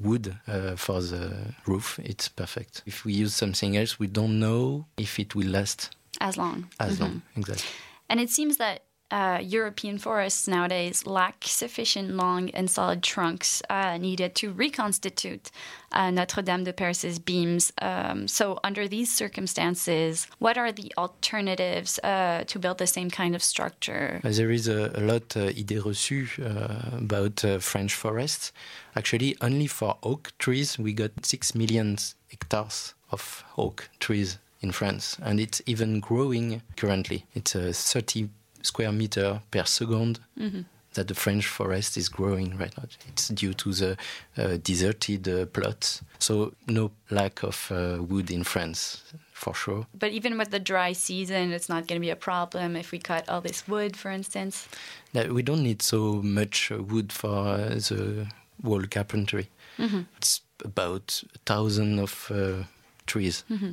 wood 0.00 0.36
for 0.76 1.00
the 1.00 1.54
roof 1.66 2.00
it's 2.02 2.28
perfect. 2.28 2.82
If 2.86 3.04
we 3.04 3.12
use 3.12 3.34
something 3.34 3.76
else, 3.76 3.98
we 3.98 4.08
don't 4.08 4.40
know 4.40 4.86
if 4.96 5.18
it 5.18 5.34
will 5.34 5.48
last 5.48 5.94
as 6.20 6.36
long. 6.36 6.68
As 6.80 6.94
mm-hmm. 6.94 7.02
long, 7.02 7.22
exactly. 7.36 7.70
And 8.08 8.20
it 8.20 8.30
seems 8.30 8.56
that 8.56 8.82
uh, 9.14 9.38
European 9.40 9.96
forests 9.96 10.48
nowadays 10.48 11.06
lack 11.06 11.44
sufficient 11.44 12.10
long 12.10 12.50
and 12.50 12.68
solid 12.68 13.00
trunks 13.00 13.62
uh, 13.70 13.96
needed 13.96 14.34
to 14.34 14.52
reconstitute 14.52 15.52
uh, 15.92 16.10
Notre 16.10 16.42
Dame 16.42 16.64
de 16.64 16.72
Paris's 16.72 17.20
beams. 17.20 17.72
Um, 17.80 18.26
so, 18.26 18.58
under 18.64 18.88
these 18.88 19.14
circumstances, 19.14 20.26
what 20.40 20.58
are 20.58 20.72
the 20.72 20.92
alternatives 20.98 22.00
uh, 22.02 22.42
to 22.48 22.58
build 22.58 22.78
the 22.78 22.88
same 22.88 23.08
kind 23.08 23.36
of 23.36 23.42
structure? 23.42 24.20
Uh, 24.24 24.30
there 24.32 24.50
is 24.50 24.66
a, 24.66 24.90
a 24.96 25.00
lot 25.00 25.36
uh, 25.36 25.50
idée 25.50 25.80
reçue 25.80 26.26
uh, 26.40 26.98
about 26.98 27.40
French 27.62 27.94
forests. 27.94 28.52
Actually, 28.96 29.36
only 29.40 29.68
for 29.68 29.96
oak 30.02 30.32
trees, 30.38 30.76
we 30.76 30.92
got 30.92 31.12
six 31.22 31.54
million 31.54 31.96
hectares 32.28 32.94
of 33.12 33.44
oak 33.56 33.88
trees 34.00 34.38
in 34.60 34.72
France, 34.72 35.16
and 35.22 35.38
it's 35.38 35.62
even 35.66 36.00
growing 36.00 36.62
currently. 36.76 37.26
It's 37.34 37.54
a 37.54 37.72
30 37.72 38.28
square 38.64 38.92
meter 38.92 39.40
per 39.50 39.64
second 39.64 40.20
mm-hmm. 40.38 40.62
that 40.94 41.08
the 41.08 41.14
French 41.14 41.46
forest 41.46 41.96
is 41.96 42.08
growing 42.08 42.56
right 42.56 42.76
now. 42.76 42.84
It's 43.08 43.28
due 43.28 43.54
to 43.54 43.72
the 43.72 43.96
uh, 44.36 44.56
deserted 44.62 45.28
uh, 45.28 45.46
plots. 45.46 46.02
So 46.18 46.54
no 46.66 46.90
lack 47.10 47.42
of 47.42 47.70
uh, 47.70 48.02
wood 48.02 48.30
in 48.30 48.44
France. 48.44 49.02
For 49.32 49.52
sure. 49.52 49.86
But 49.98 50.12
even 50.12 50.38
with 50.38 50.50
the 50.50 50.60
dry 50.60 50.92
season, 50.92 51.52
it's 51.52 51.68
not 51.68 51.88
going 51.88 52.00
to 52.00 52.06
be 52.06 52.10
a 52.10 52.16
problem 52.16 52.76
if 52.76 52.92
we 52.92 52.98
cut 52.98 53.28
all 53.28 53.40
this 53.40 53.66
wood, 53.66 53.96
for 53.96 54.10
instance. 54.10 54.68
we 55.12 55.42
don't 55.42 55.62
need 55.62 55.82
so 55.82 56.22
much 56.22 56.70
uh, 56.70 56.82
wood 56.82 57.12
for 57.12 57.48
uh, 57.48 57.68
the 57.68 58.28
wall 58.62 58.82
carpentry. 58.88 59.50
Mm-hmm. 59.76 60.02
It's 60.16 60.40
about 60.64 61.22
a 61.34 61.38
thousand 61.44 61.98
of 61.98 62.30
uh, 62.30 62.64
trees. 63.06 63.44
Mm-hmm 63.50 63.72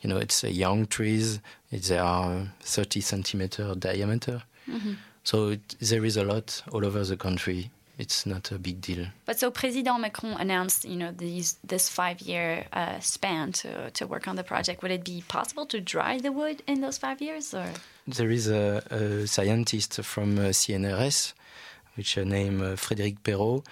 you 0.00 0.08
know, 0.08 0.16
it's 0.16 0.44
a 0.44 0.52
young 0.52 0.86
trees. 0.86 1.40
They 1.70 1.98
are 1.98 2.48
30 2.60 3.00
centimeter 3.00 3.74
diameter. 3.74 4.42
Mm-hmm. 4.68 4.92
So 5.24 5.48
it, 5.48 5.76
there 5.80 6.04
is 6.04 6.16
a 6.16 6.24
lot 6.24 6.62
all 6.72 6.84
over 6.86 7.04
the 7.04 7.16
country. 7.16 7.70
It's 7.98 8.24
not 8.24 8.52
a 8.52 8.58
big 8.58 8.80
deal. 8.80 9.06
But 9.26 9.40
so 9.40 9.50
President 9.50 10.00
Macron 10.00 10.34
announced, 10.34 10.84
you 10.84 10.96
know, 10.96 11.10
these 11.10 11.58
this 11.64 11.88
five-year 11.88 12.66
uh, 12.72 13.00
span 13.00 13.50
to, 13.52 13.90
to 13.90 14.06
work 14.06 14.28
on 14.28 14.36
the 14.36 14.44
project. 14.44 14.82
Would 14.82 14.92
it 14.92 15.04
be 15.04 15.24
possible 15.26 15.66
to 15.66 15.80
dry 15.80 16.18
the 16.18 16.30
wood 16.30 16.62
in 16.68 16.80
those 16.80 16.96
five 16.96 17.20
years, 17.20 17.52
or? 17.52 17.66
There 18.06 18.30
is 18.30 18.48
a, 18.48 18.84
a 18.90 19.26
scientist 19.26 20.00
from 20.04 20.38
uh, 20.38 20.42
CNRS, 20.52 21.32
which 21.96 22.16
is 22.16 22.24
named 22.24 22.62
uh, 22.62 22.76
Frédéric 22.76 23.18
Épaud 23.18 23.64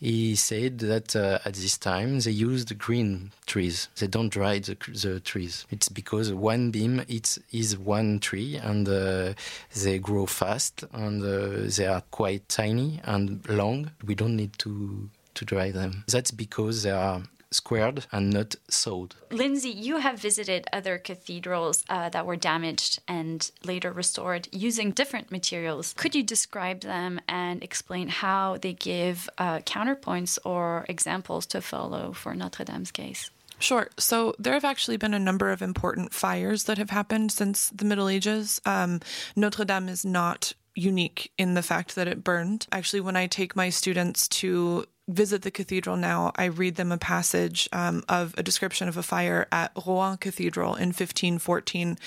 he 0.00 0.36
said 0.36 0.78
that 0.78 1.16
uh, 1.16 1.38
at 1.44 1.54
this 1.54 1.76
time 1.76 2.20
they 2.20 2.30
used 2.30 2.76
green 2.78 3.32
trees. 3.46 3.88
They 3.98 4.06
don't 4.06 4.28
dry 4.28 4.58
the, 4.58 4.76
the 5.02 5.20
trees. 5.20 5.66
It's 5.70 5.88
because 5.88 6.32
one 6.32 6.70
beam 6.70 7.02
it's, 7.08 7.38
is 7.52 7.76
one 7.76 8.20
tree 8.20 8.56
and 8.56 8.88
uh, 8.88 9.34
they 9.74 9.98
grow 9.98 10.26
fast 10.26 10.84
and 10.92 11.22
uh, 11.22 11.68
they 11.76 11.86
are 11.86 12.02
quite 12.10 12.48
tiny 12.48 13.00
and 13.04 13.46
long. 13.48 13.90
We 14.04 14.14
don't 14.14 14.36
need 14.36 14.58
to 14.58 15.10
to 15.34 15.44
dry 15.44 15.70
them. 15.70 16.04
That's 16.08 16.32
because 16.32 16.82
they 16.82 16.90
are 16.90 17.22
squared 17.50 18.06
and 18.12 18.30
not 18.30 18.54
sewed. 18.68 19.14
Lindsay, 19.30 19.70
you 19.70 19.98
have 19.98 20.18
visited 20.18 20.66
other 20.72 20.98
cathedrals 20.98 21.84
uh, 21.88 22.08
that 22.10 22.26
were 22.26 22.36
damaged 22.36 23.00
and 23.08 23.50
later 23.64 23.92
restored 23.92 24.48
using 24.52 24.90
different 24.90 25.30
materials. 25.30 25.94
Could 25.96 26.14
you 26.14 26.22
describe 26.22 26.80
them 26.80 27.20
and 27.28 27.62
explain 27.62 28.08
how 28.08 28.58
they 28.58 28.72
give 28.72 29.28
uh, 29.38 29.58
counterpoints 29.60 30.38
or 30.44 30.84
examples 30.88 31.46
to 31.46 31.60
follow 31.60 32.12
for 32.12 32.34
Notre 32.34 32.64
Dame's 32.64 32.90
case? 32.90 33.30
Sure. 33.58 33.88
So 33.98 34.34
there 34.38 34.52
have 34.52 34.64
actually 34.64 34.98
been 34.98 35.14
a 35.14 35.18
number 35.18 35.50
of 35.50 35.62
important 35.62 36.12
fires 36.12 36.64
that 36.64 36.78
have 36.78 36.90
happened 36.90 37.32
since 37.32 37.70
the 37.70 37.84
Middle 37.84 38.08
Ages. 38.08 38.60
Um, 38.64 39.00
Notre 39.34 39.64
Dame 39.64 39.88
is 39.88 40.04
not 40.04 40.52
unique 40.78 41.32
in 41.36 41.54
the 41.54 41.62
fact 41.62 41.94
that 41.96 42.08
it 42.08 42.24
burned. 42.24 42.66
Actually, 42.70 43.00
when 43.00 43.16
I 43.16 43.26
take 43.26 43.56
my 43.56 43.68
students 43.68 44.28
to 44.28 44.86
visit 45.08 45.42
the 45.42 45.50
cathedral 45.50 45.96
now, 45.96 46.32
I 46.36 46.44
read 46.44 46.76
them 46.76 46.92
a 46.92 46.98
passage 46.98 47.68
um, 47.72 48.04
of 48.08 48.34
a 48.36 48.42
description 48.42 48.88
of 48.88 48.96
a 48.96 49.02
fire 49.02 49.48
at 49.50 49.72
Rouen 49.74 50.18
Cathedral 50.18 50.74
in 50.74 50.88
1514 50.88 51.98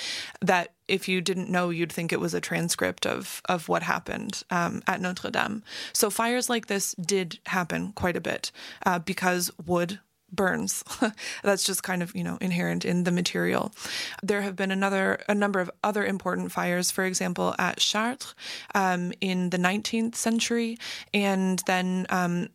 that 0.42 0.74
if 0.88 1.08
you 1.08 1.20
didn't 1.20 1.50
know, 1.50 1.70
you'd 1.70 1.92
think 1.92 2.14
it 2.14 2.20
was 2.20 2.34
a 2.34 2.42
transcript 2.42 3.06
of 3.06 3.42
of 3.46 3.68
what 3.68 3.84
happened 3.84 4.44
um, 4.50 4.82
at 4.88 5.02
Notre 5.02 5.32
Dame. 5.32 5.64
So 5.94 6.10
fires 6.10 6.50
like 6.50 6.68
this 6.68 6.94
did 6.94 7.40
happen 7.48 7.94
quite 7.94 8.16
a 8.16 8.22
bit 8.22 8.52
uh, 8.86 9.00
because 9.00 9.52
wood 9.66 10.00
burns. 10.32 10.84
That's 11.44 11.64
just 11.64 11.84
kind 11.84 12.02
of, 12.02 12.16
you 12.16 12.24
know, 12.24 12.38
inherent 12.40 12.86
in 12.86 13.04
the 13.04 13.12
material. 13.12 13.72
There 14.24 14.42
have 14.42 14.56
been 14.56 14.72
another 14.72 15.20
a 15.28 15.36
number 15.36 15.60
of 15.60 15.70
other 15.84 16.06
important 16.06 16.52
fires, 16.52 16.92
for 16.92 17.04
example, 17.04 17.56
at 17.60 17.78
Chartres 17.78 18.34
um, 18.76 19.12
in 19.22 19.50
the 19.50 19.58
19th 19.58 20.16
century, 20.16 20.78
and 21.14 21.62
then 21.68 22.06
um, 22.10 22.48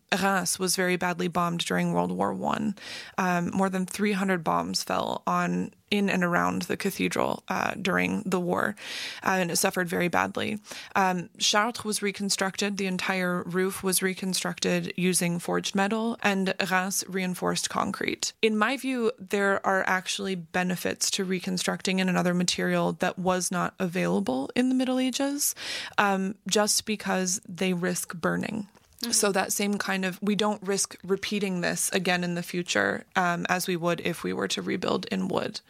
Reims 0.47 0.59
was 0.59 0.77
very 0.77 0.97
badly 0.97 1.29
bombed 1.29 1.61
during 1.61 1.93
World 1.93 2.13
War 2.13 2.33
One. 2.33 2.75
Um, 3.19 3.51
more 3.53 3.69
than 3.69 3.87
300 3.87 4.45
bombs 4.45 4.83
fell 4.83 5.23
on 5.27 5.73
in 5.91 6.09
and 6.11 6.25
around 6.25 6.63
the 6.63 6.77
cathedral 6.77 7.43
uh, 7.49 7.73
during 7.81 8.23
the 8.27 8.41
war, 8.41 8.75
uh, 9.23 9.37
and 9.41 9.51
it 9.51 9.57
suffered 9.57 9.89
very 9.89 10.09
badly. 10.09 10.59
Um, 10.95 11.29
Chartres 11.39 11.85
was 11.85 12.03
reconstructed; 12.03 12.77
the 12.77 12.87
entire 12.87 13.43
roof 13.45 13.83
was 13.83 14.03
reconstructed 14.03 14.93
using 14.97 15.39
forged 15.39 15.75
metal, 15.75 16.19
and 16.23 16.55
Reims 16.71 17.05
reinforced 17.09 17.71
concrete. 17.71 18.33
In 18.43 18.57
my 18.57 18.77
view, 18.77 19.13
there 19.19 19.65
are 19.67 19.85
actually 19.87 20.35
benefits 20.35 21.11
to 21.13 21.25
reconstructing 21.25 21.99
in 21.99 22.09
another 22.09 22.35
material 22.35 22.93
that 22.95 23.19
was 23.19 23.51
not 23.51 23.75
available 23.79 24.51
in 24.55 24.69
the 24.69 24.75
Middle 24.75 24.99
Ages, 24.99 25.55
um, 25.99 26.35
just 26.49 26.87
because 26.87 27.41
they 27.49 27.73
risk 27.73 28.15
burning. 28.15 28.69
Mm-hmm. 29.03 29.13
So 29.13 29.31
that 29.33 29.53
same 29.53 29.77
kind 29.77 30.05
of 30.05 30.19
we 30.23 30.35
don't 30.35 30.63
risk 30.63 30.97
repeating 31.05 31.61
this 31.61 31.91
again 31.93 32.25
in 32.25 32.35
the 32.35 32.43
future 32.43 33.05
um, 33.15 33.45
as 33.49 33.67
we 33.67 33.77
would 33.77 34.01
if 34.01 34.23
we 34.25 34.33
were 34.33 34.49
to 34.49 34.63
rebuild 34.63 35.07
in 35.07 35.29
wood. 35.29 35.61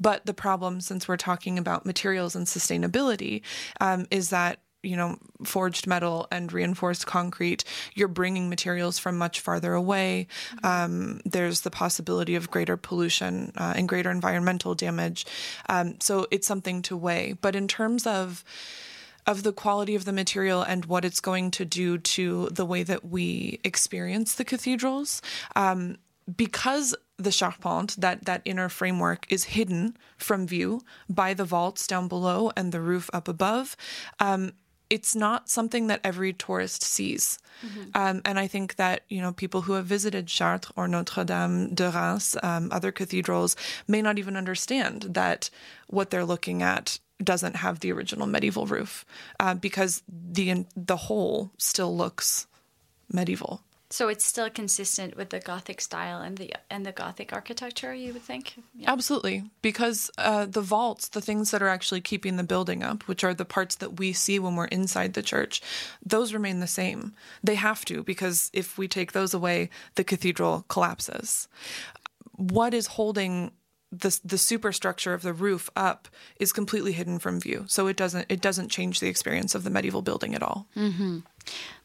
But 0.00 0.24
the 0.24 0.34
problem, 0.34 0.80
since 0.80 1.06
we're 1.06 1.18
talking 1.18 1.58
about 1.58 1.84
materials 1.84 2.34
and 2.34 2.46
sustainability, 2.46 3.42
um, 3.80 4.06
is 4.10 4.30
that 4.30 4.60
you 4.82 4.96
know 4.96 5.18
forged 5.44 5.86
metal 5.86 6.26
and 6.30 6.52
reinforced 6.52 7.06
concrete 7.06 7.64
you're 7.94 8.08
bringing 8.08 8.48
materials 8.48 8.98
from 8.98 9.18
much 9.18 9.40
farther 9.40 9.74
away 9.74 10.26
mm-hmm. 10.54 10.66
um, 10.66 11.20
there's 11.24 11.60
the 11.62 11.70
possibility 11.70 12.34
of 12.34 12.50
greater 12.50 12.76
pollution 12.76 13.52
uh, 13.56 13.74
and 13.76 13.88
greater 13.88 14.10
environmental 14.10 14.74
damage 14.74 15.26
um, 15.68 15.96
so 16.00 16.26
it's 16.30 16.46
something 16.46 16.80
to 16.80 16.96
weigh 16.96 17.34
but 17.40 17.54
in 17.54 17.68
terms 17.68 18.06
of 18.06 18.42
of 19.30 19.44
the 19.44 19.52
quality 19.52 19.94
of 19.94 20.04
the 20.04 20.12
material 20.12 20.62
and 20.62 20.86
what 20.86 21.04
it's 21.04 21.20
going 21.20 21.50
to 21.52 21.64
do 21.64 21.98
to 21.98 22.48
the 22.50 22.66
way 22.66 22.82
that 22.82 23.04
we 23.04 23.60
experience 23.62 24.34
the 24.34 24.44
cathedrals. 24.44 25.22
Um, 25.54 25.98
because 26.36 26.94
the 27.16 27.30
charpente, 27.30 27.96
that, 27.96 28.24
that 28.24 28.42
inner 28.44 28.68
framework, 28.68 29.26
is 29.30 29.44
hidden 29.44 29.96
from 30.16 30.46
view 30.46 30.82
by 31.08 31.34
the 31.34 31.44
vaults 31.44 31.86
down 31.86 32.08
below 32.08 32.50
and 32.56 32.72
the 32.72 32.80
roof 32.80 33.08
up 33.12 33.28
above, 33.28 33.76
um, 34.18 34.52
it's 34.90 35.14
not 35.14 35.48
something 35.48 35.86
that 35.86 36.00
every 36.04 36.32
tourist 36.32 36.82
sees. 36.82 37.38
Um, 37.94 38.22
and 38.24 38.38
I 38.38 38.46
think 38.48 38.76
that, 38.76 39.02
you 39.08 39.20
know, 39.20 39.32
people 39.32 39.62
who 39.62 39.74
have 39.74 39.86
visited 39.86 40.26
Chartres 40.26 40.72
or 40.76 40.88
Notre 40.88 41.24
Dame 41.24 41.74
de 41.74 41.90
Reims, 41.90 42.36
um, 42.42 42.68
other 42.72 42.90
cathedrals, 42.92 43.56
may 43.86 44.02
not 44.02 44.18
even 44.18 44.36
understand 44.36 45.02
that 45.10 45.50
what 45.86 46.10
they're 46.10 46.24
looking 46.24 46.62
at 46.62 46.98
doesn't 47.22 47.56
have 47.56 47.80
the 47.80 47.92
original 47.92 48.26
medieval 48.26 48.66
roof 48.66 49.04
uh, 49.38 49.54
because 49.54 50.02
the 50.08 50.64
the 50.74 50.96
whole 50.96 51.50
still 51.58 51.94
looks 51.96 52.46
medieval. 53.12 53.62
So 53.92 54.06
it's 54.06 54.24
still 54.24 54.48
consistent 54.48 55.16
with 55.16 55.30
the 55.30 55.40
Gothic 55.40 55.80
style 55.80 56.22
and 56.22 56.38
the 56.38 56.54
and 56.70 56.86
the 56.86 56.92
Gothic 56.92 57.32
architecture, 57.32 57.92
you 57.92 58.12
would 58.12 58.22
think. 58.22 58.54
Absolutely, 58.86 59.50
because 59.62 60.12
uh, 60.16 60.46
the 60.46 60.60
vaults, 60.60 61.08
the 61.08 61.20
things 61.20 61.50
that 61.50 61.60
are 61.60 61.68
actually 61.68 62.00
keeping 62.00 62.36
the 62.36 62.44
building 62.44 62.84
up, 62.84 63.02
which 63.08 63.24
are 63.24 63.34
the 63.34 63.44
parts 63.44 63.74
that 63.76 63.98
we 63.98 64.12
see 64.12 64.38
when 64.38 64.54
we're 64.54 64.66
inside 64.66 65.14
the 65.14 65.22
church, 65.22 65.60
those 66.06 66.32
remain 66.32 66.60
the 66.60 66.68
same. 66.68 67.14
They 67.42 67.56
have 67.56 67.84
to, 67.86 68.04
because 68.04 68.48
if 68.52 68.78
we 68.78 68.86
take 68.86 69.10
those 69.10 69.34
away, 69.34 69.70
the 69.96 70.04
cathedral 70.04 70.64
collapses. 70.68 71.48
What 72.36 72.72
is 72.74 72.86
holding 72.86 73.50
the 73.90 74.20
the 74.24 74.38
superstructure 74.38 75.14
of 75.14 75.22
the 75.22 75.32
roof 75.32 75.68
up 75.74 76.06
is 76.38 76.52
completely 76.52 76.92
hidden 76.92 77.18
from 77.18 77.40
view, 77.40 77.64
so 77.66 77.88
it 77.88 77.96
doesn't 77.96 78.26
it 78.28 78.40
doesn't 78.40 78.68
change 78.68 79.00
the 79.00 79.08
experience 79.08 79.56
of 79.56 79.64
the 79.64 79.70
medieval 79.70 80.02
building 80.02 80.36
at 80.36 80.44
all. 80.44 80.68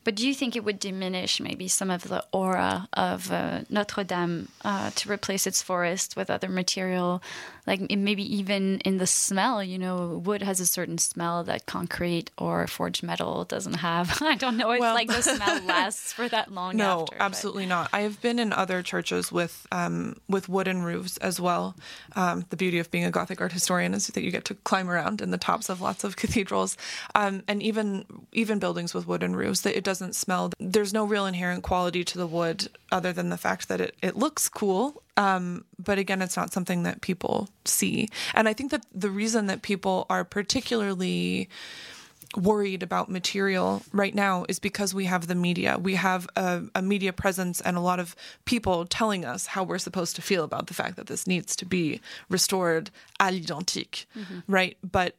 But 0.06 0.14
do 0.16 0.26
you 0.26 0.36
think 0.36 0.56
it 0.56 0.64
would 0.64 0.80
diminish 0.80 1.42
maybe 1.42 1.68
some 1.68 1.90
of 1.90 2.04
the 2.04 2.24
aura 2.32 2.88
of 2.94 3.32
uh, 3.32 3.62
Notre 3.70 4.04
Dame 4.04 4.50
uh, 4.64 4.92
to 4.92 5.12
replace 5.12 5.48
its 5.48 5.64
forest 5.64 6.16
with 6.16 6.30
other 6.30 6.48
material? 6.48 7.24
Like 7.68 7.90
maybe 7.90 8.24
even 8.38 8.80
in 8.82 8.98
the 8.98 9.08
smell, 9.08 9.64
you 9.64 9.80
know, 9.80 10.22
wood 10.24 10.42
has 10.44 10.60
a 10.60 10.66
certain 10.66 10.98
smell 11.00 11.44
that 11.46 11.66
concrete 11.66 12.30
or 12.38 12.68
forged 12.68 13.02
metal 13.02 13.44
doesn't 13.46 13.76
have. 13.76 14.22
I 14.22 14.36
don't 14.36 14.58
know 14.58 14.72
if 14.72 14.80
Well- 14.80 14.94
like 14.94 15.08
the 15.08 15.22
smell 15.36 15.64
lasts 15.64 16.14
for 16.14 16.30
that 16.30 16.52
long. 16.52 16.78
No, 16.78 17.02
after, 17.02 17.16
but- 17.18 17.24
absolutely 17.24 17.66
not. 17.66 17.90
I 17.92 18.02
have 18.02 18.22
been 18.22 18.38
in 18.40 18.54
other 18.54 18.84
churches 18.84 19.32
with 19.32 19.66
um, 19.72 20.18
with 20.30 20.48
wooden 20.48 20.84
roofs 20.84 21.18
as 21.18 21.40
well. 21.40 21.76
Um, 22.16 22.46
the 22.50 22.58
beauty 22.58 22.80
of 22.80 22.92
being 22.92 23.06
a 23.06 23.12
Gothic 23.12 23.42
art 23.42 23.52
historian 23.52 23.94
is 23.94 24.08
that 24.08 24.24
you 24.24 24.32
get 24.32 24.46
to 24.46 24.54
climb 24.54 24.90
around 24.90 25.22
in 25.22 25.32
the 25.32 25.38
tops 25.38 25.70
of 25.70 25.82
lots 25.82 26.04
of 26.04 26.16
cathedrals, 26.22 26.78
um, 27.16 27.42
and 27.48 27.64
even 27.64 28.06
even 28.32 28.60
buildings 28.60 28.94
with 28.94 29.08
wooden 29.08 29.36
roofs. 29.36 29.62
That 29.62 29.76
it 29.76 29.84
doesn't 29.84 30.16
smell. 30.16 30.52
There's 30.60 30.94
no 30.94 31.06
real 31.06 31.26
inherent 31.26 31.64
quality 31.64 32.04
to 32.04 32.18
the 32.18 32.28
wood 32.28 32.68
other 32.92 33.12
than 33.12 33.30
the 33.30 33.38
fact 33.38 33.68
that 33.70 33.82
it 33.82 33.96
it 34.04 34.16
looks 34.16 34.50
cool. 34.50 35.02
Um, 35.18 35.66
but 35.80 35.98
again, 35.98 36.22
it's 36.22 36.36
not 36.36 36.52
something 36.52 36.84
that 36.84 37.02
people 37.02 37.50
see. 37.64 38.10
And 38.34 38.50
I 38.50 38.54
think 38.54 38.72
that 38.72 38.86
the 38.94 39.10
reason 39.10 39.48
that 39.48 39.62
people 39.62 40.06
are 40.10 40.26
particularly 40.26 41.50
worried 42.36 42.84
about 42.84 43.10
material 43.10 43.82
right 43.94 44.14
now 44.14 44.46
is 44.50 44.60
because 44.60 44.94
we 44.94 45.06
have 45.06 45.28
the 45.28 45.36
media. 45.36 45.78
We 45.80 45.96
have 45.96 46.28
a, 46.36 46.64
a 46.74 46.82
media 46.82 47.14
presence 47.14 47.62
and 47.62 47.78
a 47.78 47.82
lot 47.82 48.00
of 48.00 48.16
people 48.46 48.86
telling 48.86 49.24
us 49.24 49.48
how 49.48 49.64
we're 49.64 49.78
supposed 49.78 50.16
to 50.18 50.22
feel 50.22 50.44
about 50.44 50.68
the 50.68 50.74
fact 50.74 50.98
that 50.98 51.08
this 51.08 51.28
needs 51.28 51.56
to 51.58 51.66
be 51.66 52.02
restored 52.30 52.92
à 53.20 53.32
l'identique, 53.32 54.06
right? 54.48 54.78
But 54.84 55.16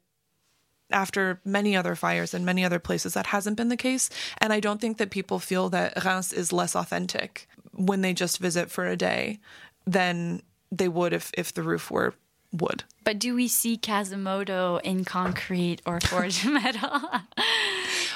after 0.90 1.40
many 1.44 1.74
other 1.74 1.94
fires 1.94 2.34
in 2.34 2.44
many 2.44 2.64
other 2.64 2.78
places, 2.78 3.14
that 3.14 3.26
hasn't 3.26 3.56
been 3.56 3.70
the 3.70 3.76
case. 3.76 4.08
And 4.38 4.52
I 4.52 4.60
don't 4.60 4.80
think 4.80 4.98
that 4.98 5.10
people 5.10 5.38
feel 5.38 5.68
that 5.70 6.04
Reims 6.04 6.32
is 6.32 6.52
less 6.52 6.76
authentic 6.76 7.48
when 7.72 8.02
they 8.02 8.14
just 8.14 8.38
visit 8.38 8.70
for 8.70 8.86
a 8.86 8.96
day 8.96 9.38
than 9.86 10.42
they 10.72 10.88
would 10.88 11.12
if, 11.12 11.30
if 11.34 11.52
the 11.54 11.62
roof 11.62 11.90
were 11.90 12.14
wood. 12.52 12.84
But 13.06 13.20
do 13.20 13.34
we 13.36 13.46
see 13.48 13.76
Quasimodo 13.78 14.78
in 14.82 15.04
concrete 15.04 15.80
or 15.86 16.00
forged 16.00 16.44
metal? 16.60 16.90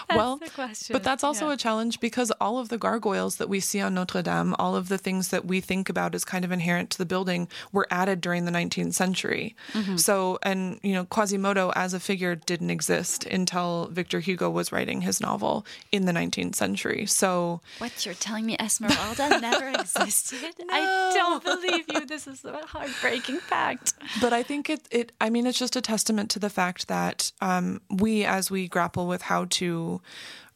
That's 0.09 0.16
well, 0.18 0.37
the 0.38 0.50
question. 0.50 0.92
but 0.92 1.04
that's 1.04 1.23
also 1.23 1.47
Yeah. 1.47 1.54
a 1.54 1.56
challenge 1.56 2.00
because 2.00 2.32
all 2.40 2.59
of 2.59 2.68
the 2.70 2.76
gargoyles 2.78 3.37
that 3.37 3.49
we 3.49 3.61
see 3.61 3.80
on 3.80 3.94
Notre 3.94 4.20
Dame, 4.23 4.56
all 4.59 4.75
of 4.75 4.88
the 4.88 4.99
things 4.99 5.28
that 5.28 5.44
we 5.44 5.61
think 5.61 5.88
about 5.88 6.16
as 6.16 6.25
kind 6.25 6.44
of 6.44 6.50
inherent 6.50 6.90
to 6.90 6.99
the 6.99 7.06
building, 7.06 7.47
were 7.70 7.87
added 7.92 8.20
during 8.20 8.44
the 8.47 8.50
19th 8.50 8.94
century. 8.94 9.54
Mm-hmm. 9.73 9.97
So, 9.99 10.40
and 10.42 10.80
you 10.82 10.94
know, 10.94 11.04
Quasimodo 11.04 11.70
as 11.76 11.94
a 11.94 12.00
figure 12.00 12.35
didn't 12.35 12.70
exist 12.70 13.25
until 13.26 13.87
Victor 13.92 14.18
Hugo 14.18 14.50
was 14.50 14.73
writing 14.73 15.02
his 15.02 15.20
novel 15.20 15.64
in 15.92 16.06
the 16.06 16.12
19th 16.12 16.56
century. 16.56 17.06
So, 17.06 17.61
What 17.78 18.04
you're 18.04 18.16
telling 18.16 18.47
me, 18.47 18.56
Esmeralda 18.59 19.38
never 19.38 19.68
existed? 19.80 20.54
I 20.68 21.12
don't 21.14 21.44
believe 21.44 21.85
you. 21.92 22.04
This 22.06 22.26
is 22.26 22.44
a 22.44 22.66
heartbreaking 22.66 23.38
fact. 23.38 23.92
but 24.20 24.32
I 24.32 24.42
think 24.42 24.68
it, 24.80 24.88
it 24.90 25.12
I 25.20 25.30
mean, 25.30 25.46
it's 25.46 25.58
just 25.58 25.76
a 25.76 25.80
testament 25.80 26.30
to 26.30 26.38
the 26.38 26.50
fact 26.50 26.88
that 26.88 27.32
um, 27.40 27.80
we, 27.90 28.25
as 28.25 28.50
we 28.50 28.68
grapple 28.68 29.06
with 29.06 29.22
how 29.22 29.46
to 29.50 30.00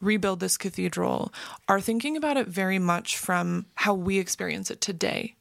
rebuild 0.01 0.41
this 0.41 0.57
cathedral, 0.57 1.33
are 1.69 1.81
thinking 1.81 2.17
about 2.17 2.37
it 2.37 2.49
very 2.49 2.79
much 2.79 3.17
from 3.17 3.67
how 3.75 3.95
we 3.95 4.19
experience 4.19 4.71
it 4.71 4.81
today. 4.81 5.37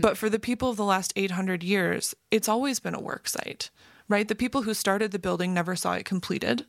But 0.00 0.16
for 0.16 0.30
the 0.30 0.38
people 0.38 0.70
of 0.70 0.76
the 0.76 0.84
last 0.84 1.12
800 1.14 1.62
years, 1.62 2.14
it's 2.30 2.48
always 2.48 2.80
been 2.80 2.94
a 2.94 3.00
work 3.00 3.28
site, 3.28 3.70
right? 4.08 4.26
The 4.26 4.34
people 4.34 4.62
who 4.62 4.72
started 4.72 5.10
the 5.10 5.18
building 5.18 5.52
never 5.52 5.76
saw 5.76 5.92
it 5.92 6.06
completed. 6.06 6.64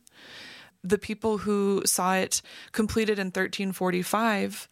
The 0.86 0.98
people 0.98 1.38
who 1.38 1.82
saw 1.84 2.14
it 2.14 2.42
completed 2.72 3.18
in 3.18 3.26
1345, 3.26 4.68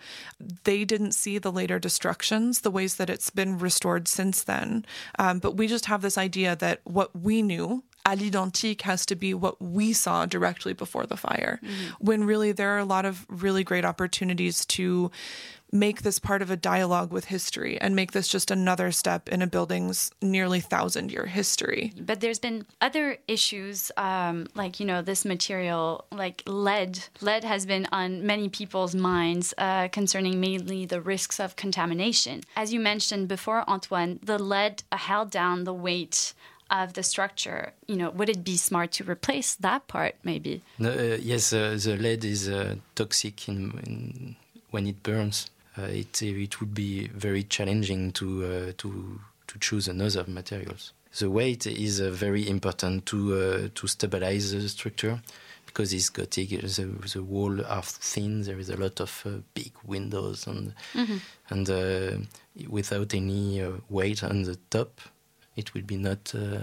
they 0.65 0.85
didn't 0.85 1.13
see 1.13 1.39
the 1.39 1.53
later 1.53 1.79
destructions, 1.79 2.61
the 2.61 2.71
ways 2.71 2.97
that 2.97 3.11
it's 3.11 3.31
been 3.31 3.59
restored 3.59 4.07
since 4.07 4.45
then. 4.45 4.85
Um, 5.19 5.39
but 5.39 5.57
we 5.57 5.67
just 5.67 5.87
have 5.87 6.03
this 6.03 6.19
idea 6.19 6.55
that 6.57 6.81
what 6.85 7.15
we 7.17 7.43
knew 7.43 7.83
à 8.05 8.19
l'identique 8.19 8.83
has 8.83 9.07
to 9.07 9.17
be 9.17 9.33
what 9.35 9.61
we 9.61 9.93
saw 9.93 10.27
directly 10.27 10.73
before 10.73 11.07
the 11.07 11.17
fire, 11.17 11.61
when 11.99 12.25
really 12.25 12.53
there 12.53 12.71
are 12.71 12.79
a 12.79 12.85
lot 12.85 13.05
of 13.05 13.27
really 13.29 13.65
great 13.65 13.85
opportunities 13.85 14.65
to 14.67 15.11
make 15.75 16.03
this 16.03 16.21
part 16.21 16.41
of 16.41 16.51
a 16.51 16.57
dialogue 16.57 17.13
with 17.13 17.25
history 17.27 17.79
and 17.81 17.97
make 17.97 18.13
this 18.13 18.29
just 18.29 18.51
another 18.51 18.93
step 18.93 19.29
in 19.29 19.43
a 19.43 19.47
building's 19.47 20.13
nearly 20.23 20.61
thousand 20.61 21.11
year 21.11 21.27
history. 21.27 21.93
But 21.99 22.21
there's 22.21 22.39
been 22.39 22.65
other 22.81 23.19
issues, 23.27 23.91
um, 23.97 24.47
like, 24.55 24.79
you 24.79 24.87
know, 24.87 25.03
this 25.03 25.25
material, 25.25 26.05
like 26.13 26.45
lead. 26.47 27.01
Lead 27.21 27.43
has 27.43 27.67
been 27.67 27.89
on 27.91 28.25
many 28.25 28.49
people's 28.49 28.95
minds 28.95 29.53
uh, 29.59 29.89
concerning 29.89 30.41
mainly 30.41 30.87
the 30.87 31.01
risks 31.01 31.41
of 31.41 31.57
contamination. 31.57 32.43
As 32.57 32.73
you 32.73 32.79
mentioned 32.79 33.27
before, 33.27 33.69
Antoine, 33.69 34.21
the 34.23 34.39
lead 34.39 34.85
held 34.93 35.31
down 35.31 35.65
the 35.65 35.75
weight 35.75 36.35
of 36.71 36.95
the 36.95 37.03
structure. 37.03 37.73
You 37.87 37.97
know, 37.97 38.11
would 38.11 38.29
it 38.29 38.45
be 38.45 38.57
smart 38.57 38.93
to 38.93 39.05
replace 39.05 39.55
that 39.57 39.87
part, 39.87 40.17
maybe? 40.25 40.63
No, 40.79 40.91
uh, 40.91 41.19
yes, 41.21 41.53
uh, 41.53 41.79
the 41.83 41.97
lead 41.97 42.25
is 42.25 42.49
uh, 42.49 42.77
toxic 42.95 43.49
in, 43.49 43.79
in 43.87 44.37
when 44.71 44.87
it 44.87 45.03
burns. 45.03 45.51
Uh, 45.77 45.83
it 45.83 46.23
it 46.23 46.61
would 46.61 46.75
be 46.75 47.09
very 47.09 47.43
challenging 47.43 48.13
to 48.13 48.45
uh, 48.45 48.73
to 48.79 49.21
to 49.47 49.59
choose 49.59 49.89
another 49.89 50.25
materials. 50.27 50.93
The 51.19 51.31
weight 51.31 51.67
is 51.67 52.01
uh, 52.01 52.11
very 52.11 52.49
important 52.49 53.07
to 53.07 53.35
uh, 53.35 53.69
to 53.75 53.87
stabilize 53.87 54.53
the 54.53 54.69
structure 54.69 55.21
because 55.67 55.93
it's 55.93 56.09
gothic. 56.09 56.51
The, 56.51 56.87
the 57.13 57.23
wall 57.23 57.65
are 57.65 57.83
thin. 57.83 58.43
There 58.43 58.59
is 58.59 58.71
a 58.71 58.77
lot 58.77 59.01
of 59.01 59.23
uh, 59.27 59.31
big 59.55 59.73
windows 59.85 60.47
and 60.47 60.75
and 61.51 61.71
uh, 61.71 62.19
without 62.69 63.15
any 63.15 63.63
uh, 63.63 63.73
weight 63.89 64.23
on 64.23 64.43
the 64.43 64.57
top, 64.71 65.01
it 65.57 65.73
will 65.75 65.83
be 65.83 65.97
not 65.97 66.35
uh, 66.35 66.59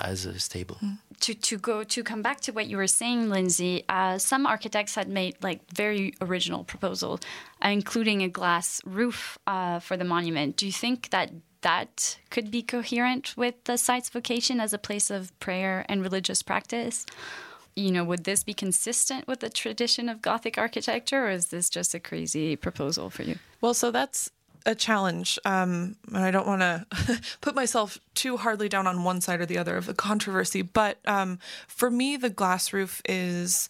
as 0.00 0.26
uh, 0.26 0.36
stable. 0.38 0.78
to 1.20 1.34
to 1.34 1.58
go 1.58 1.84
to 1.84 2.02
come 2.02 2.22
back 2.22 2.40
to 2.40 2.52
what 2.52 2.66
you 2.66 2.76
were 2.76 2.88
saying, 2.88 3.30
Lindsay. 3.30 3.84
Uh, 3.88 4.18
some 4.18 4.46
architects 4.46 4.94
had 4.94 5.08
made 5.08 5.36
like 5.42 5.60
very 5.72 6.14
original 6.20 6.64
proposals, 6.64 7.20
uh, 7.64 7.68
including 7.68 8.22
a 8.22 8.28
glass 8.28 8.80
roof 8.84 9.38
uh, 9.46 9.78
for 9.78 9.96
the 9.96 10.04
monument. 10.04 10.56
Do 10.56 10.66
you 10.66 10.72
think 10.72 11.10
that 11.10 11.30
that 11.60 12.18
could 12.30 12.50
be 12.50 12.62
coherent 12.62 13.34
with 13.36 13.54
the 13.64 13.78
site's 13.78 14.08
vocation 14.08 14.60
as 14.60 14.72
a 14.72 14.78
place 14.78 15.10
of 15.10 15.38
prayer 15.38 15.86
and 15.88 16.02
religious 16.02 16.42
practice? 16.42 17.06
You 17.74 17.90
know, 17.90 18.04
would 18.04 18.24
this 18.24 18.44
be 18.44 18.52
consistent 18.52 19.26
with 19.26 19.40
the 19.40 19.48
tradition 19.48 20.08
of 20.08 20.20
Gothic 20.20 20.58
architecture, 20.58 21.26
or 21.26 21.30
is 21.30 21.46
this 21.46 21.70
just 21.70 21.94
a 21.94 22.00
crazy 22.00 22.56
proposal 22.56 23.08
for 23.08 23.22
you? 23.22 23.36
Well, 23.62 23.72
so 23.72 23.90
that's 23.90 24.30
a 24.66 24.74
challenge. 24.74 25.38
Um, 25.44 25.96
and 26.08 26.24
I 26.24 26.30
don't 26.30 26.46
want 26.46 26.60
to 26.60 26.86
put 27.40 27.54
myself 27.54 27.98
too 28.14 28.36
hardly 28.36 28.68
down 28.68 28.86
on 28.86 29.04
one 29.04 29.20
side 29.20 29.40
or 29.40 29.46
the 29.46 29.58
other 29.58 29.76
of 29.76 29.86
the 29.86 29.94
controversy, 29.94 30.62
but 30.62 30.98
um, 31.06 31.38
for 31.66 31.90
me, 31.90 32.16
the 32.16 32.30
glass 32.30 32.72
roof 32.72 33.02
is 33.04 33.68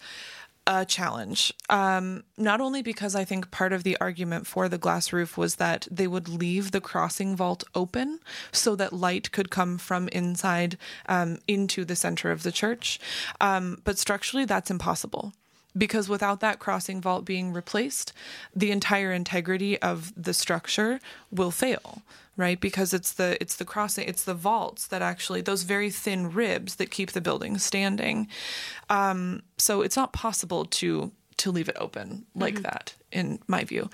a 0.67 0.85
challenge. 0.85 1.53
Um, 1.69 2.23
not 2.39 2.61
only 2.61 2.83
because 2.83 3.15
I 3.15 3.25
think 3.25 3.51
part 3.51 3.73
of 3.73 3.83
the 3.83 3.97
argument 4.01 4.47
for 4.47 4.69
the 4.69 4.79
glass 4.79 5.13
roof 5.13 5.37
was 5.37 5.57
that 5.57 5.89
they 5.91 6.07
would 6.07 6.29
leave 6.29 6.71
the 6.71 6.81
crossing 6.81 7.35
vault 7.35 7.65
open 7.75 8.21
so 8.53 8.77
that 8.77 8.93
light 8.93 9.33
could 9.33 9.51
come 9.51 9.77
from 9.77 10.09
inside 10.09 10.79
um, 11.09 11.39
into 11.49 11.85
the 11.85 11.97
center 11.97 12.31
of 12.31 12.43
the 12.45 12.53
church, 12.53 13.01
um, 13.41 13.81
but 13.85 13.99
structurally, 13.99 14.45
that's 14.45 14.71
impossible 14.71 15.33
because 15.77 16.09
without 16.09 16.41
that 16.41 16.59
crossing 16.59 17.01
vault 17.01 17.25
being 17.25 17.53
replaced, 17.53 18.13
the 18.55 18.71
entire 18.71 19.13
integrity 19.13 19.81
of 19.81 20.13
the 20.23 20.35
structure 20.35 21.01
will 21.31 21.51
fail, 21.51 22.03
right? 22.37 22.61
Because 22.61 22.93
it's 22.93 23.13
the 23.13 23.37
it's 23.41 23.57
the 23.57 23.65
crossing, 23.65 24.09
it's 24.09 24.25
the 24.25 24.35
vaults 24.35 24.87
that 24.89 25.03
actually 25.03 25.41
those 25.41 25.63
very 25.63 25.91
thin 25.91 26.33
ribs 26.33 26.77
that 26.77 26.91
keep 26.91 27.13
the 27.13 27.21
building 27.21 27.59
standing. 27.59 28.29
Um, 28.91 29.43
so 29.59 29.83
it's 29.83 29.97
not 29.97 30.13
possible 30.13 30.65
to 30.67 31.13
to 31.39 31.51
leave 31.51 31.69
it 31.69 31.77
open 31.81 32.27
like 32.35 32.55
mm-hmm. 32.55 32.63
that, 32.65 32.95
in 33.11 33.41
my 33.47 33.65
view. 33.65 33.91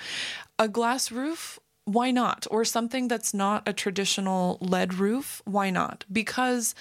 A 0.59 0.69
glass 0.69 1.13
roof 1.13 1.59
why 1.89 2.11
not? 2.11 2.47
Or 2.51 2.67
something 2.67 3.09
that's 3.09 3.33
not 3.33 3.67
a 3.67 3.73
traditional 3.73 4.59
lead 4.61 4.93
roof, 4.93 5.41
why 5.47 5.71
not? 5.71 6.05
Because 6.13 6.75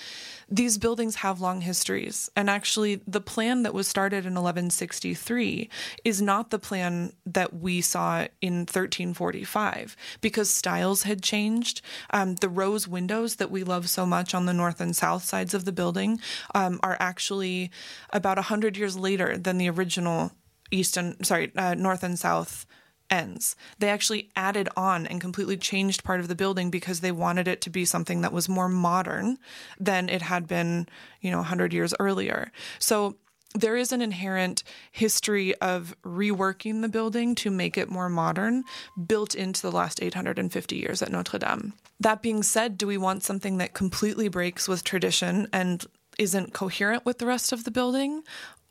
these 0.50 0.78
buildings 0.78 1.16
have 1.16 1.40
long 1.40 1.62
histories. 1.62 2.30
And 2.36 2.50
actually, 2.50 3.02
the 3.08 3.22
plan 3.22 3.64
that 3.64 3.74
was 3.74 3.88
started 3.88 4.26
in 4.26 4.34
1163 4.34 5.70
is 6.04 6.22
not 6.22 6.50
the 6.50 6.60
plan 6.60 7.14
that 7.26 7.54
we 7.54 7.80
saw 7.80 8.28
in 8.42 8.60
1345 8.60 9.96
because 10.20 10.54
styles 10.54 11.04
had 11.04 11.24
changed. 11.24 11.82
Um, 12.10 12.36
the 12.36 12.50
rose 12.50 12.86
windows 12.86 13.38
that 13.38 13.50
we 13.50 13.64
love 13.64 13.90
so 13.90 14.06
much 14.06 14.36
on 14.36 14.46
the 14.46 14.54
north 14.54 14.82
and 14.82 14.94
south 14.94 15.24
sides 15.24 15.54
of 15.54 15.64
the 15.64 15.72
building 15.72 16.20
um, 16.54 16.82
are 16.84 16.98
actually 17.00 17.72
about 18.10 18.36
100 18.36 18.76
years 18.76 18.98
later 18.98 19.38
than 19.38 19.58
the 19.58 19.70
original 19.70 20.34
east 20.70 20.98
and, 20.98 21.26
sorry, 21.26 21.54
uh, 21.56 21.76
north 21.76 22.04
and 22.04 22.20
south 22.20 22.66
ends. 23.10 23.56
They 23.80 23.90
actually 23.90 24.30
added 24.36 24.70
on 24.76 25.06
and 25.08 25.22
completely 25.22 25.58
changed 25.58 26.04
part 26.04 26.20
of 26.20 26.28
the 26.28 26.36
building 26.36 26.70
because 26.70 27.00
they 27.00 27.12
wanted 27.12 27.48
it 27.48 27.62
to 27.62 27.70
be 27.70 27.86
something 27.86 28.22
that 28.22 28.34
was 28.34 28.50
more 28.50 28.70
modern 28.70 29.38
than 29.80 30.10
it 30.10 30.22
had 30.22 30.48
been, 30.48 30.88
you 31.22 31.32
know, 31.32 31.38
100 31.38 31.74
years 31.74 31.94
earlier. 32.00 32.52
So 32.80 33.16
there 33.56 33.78
is 33.78 33.92
an 33.92 34.02
inherent 34.02 34.64
history 34.92 35.56
of 35.56 35.96
reworking 36.04 36.82
the 36.82 36.90
building 36.90 37.34
to 37.36 37.50
make 37.50 37.78
it 37.78 37.90
more 37.90 38.10
modern 38.10 38.64
built 39.08 39.36
into 39.36 39.62
the 39.62 39.72
last 39.72 40.04
850 40.04 40.76
years 40.76 41.02
at 41.02 41.12
Notre 41.12 41.40
Dame. 41.40 41.74
That 42.00 42.22
being 42.22 42.44
said, 42.44 42.78
do 42.78 42.86
we 42.86 42.98
want 42.98 43.24
something 43.24 43.58
that 43.58 43.74
completely 43.74 44.28
breaks 44.28 44.68
with 44.68 44.84
tradition 44.84 45.48
and 45.52 45.84
isn't 46.20 46.54
coherent 46.54 47.06
with 47.06 47.20
the 47.20 47.26
rest 47.26 47.52
of 47.52 47.64
the 47.64 47.72
building? 47.72 48.24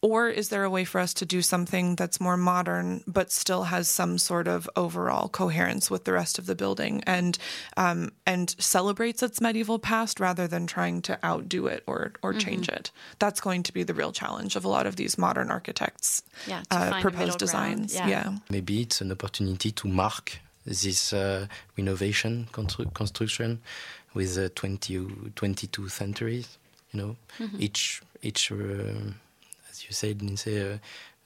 Or 0.02 0.28
is 0.28 0.50
there 0.50 0.62
a 0.62 0.70
way 0.70 0.84
for 0.84 1.00
us 1.00 1.14
to 1.14 1.26
do 1.26 1.40
something 1.40 1.96
that's 1.96 2.20
more 2.20 2.36
modern 2.36 3.02
but 3.06 3.32
still 3.32 3.64
has 3.64 3.88
some 3.88 4.18
sort 4.18 4.46
of 4.46 4.68
overall 4.76 5.28
coherence 5.28 5.90
with 5.90 6.04
the 6.04 6.12
rest 6.12 6.38
of 6.38 6.46
the 6.46 6.54
building 6.54 7.02
and 7.06 7.38
um, 7.76 8.12
and 8.26 8.54
celebrates 8.58 9.22
its 9.22 9.40
medieval 9.40 9.78
past 9.78 10.20
rather 10.20 10.46
than 10.46 10.66
trying 10.66 11.00
to 11.02 11.18
outdo 11.24 11.66
it 11.66 11.82
or 11.86 12.12
or 12.22 12.32
mm-hmm. 12.32 12.38
change 12.38 12.68
it? 12.68 12.90
That's 13.18 13.40
going 13.40 13.62
to 13.64 13.72
be 13.72 13.82
the 13.84 13.94
real 13.94 14.12
challenge 14.12 14.54
of 14.54 14.64
a 14.64 14.68
lot 14.68 14.86
of 14.86 14.96
these 14.96 15.16
modern 15.16 15.50
architects' 15.50 16.22
yeah, 16.46 16.62
uh, 16.70 17.00
proposed 17.00 17.38
designs. 17.38 17.94
Yeah. 17.94 18.08
yeah. 18.08 18.38
maybe 18.50 18.82
it's 18.82 19.00
an 19.00 19.10
opportunity 19.10 19.72
to 19.72 19.88
mark 19.88 20.38
this 20.66 21.12
uh, 21.12 21.46
renovation 21.78 22.48
constru- 22.52 22.92
construction 22.92 23.62
with 24.12 24.34
the 24.34 24.48
20, 24.50 25.32
22 25.34 25.88
centuries. 25.88 26.58
You 26.92 27.00
know, 27.00 27.16
mm-hmm. 27.38 27.56
each 27.60 28.02
each. 28.22 28.52
Uh, 28.52 29.12
you 29.88 29.94
said, 29.94 30.22
Lindsay, 30.22 30.60
uh, 30.60 30.78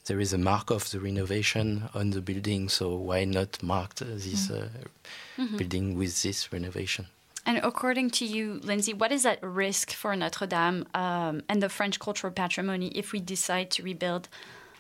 there 0.07 0.21
is 0.21 0.33
a 0.33 0.39
mark 0.39 0.71
of 0.71 0.91
the 0.91 1.01
renovation 1.01 1.89
on 1.95 2.11
the 2.11 2.21
building, 2.21 2.69
so 2.69 2.95
why 2.97 3.25
not 3.25 3.63
mark 3.63 3.95
this 3.97 4.49
mm. 4.49 4.63
uh, 4.63 4.69
mm-hmm. 5.39 5.57
building 5.57 5.97
with 5.97 6.23
this 6.23 6.53
renovation? 6.53 7.07
And 7.47 7.59
according 7.59 8.11
to 8.11 8.25
you, 8.25 8.61
Lindsay, 8.63 8.93
what 8.93 9.13
is 9.13 9.25
at 9.25 9.43
risk 9.43 9.93
for 9.93 10.15
Notre 10.15 10.47
Dame 10.47 10.87
um, 10.95 11.43
and 11.49 11.63
the 11.63 11.69
French 11.69 11.99
cultural 11.99 12.33
patrimony 12.33 12.89
if 12.89 13.13
we 13.13 13.21
decide 13.21 13.71
to 13.73 13.83
rebuild 13.83 14.29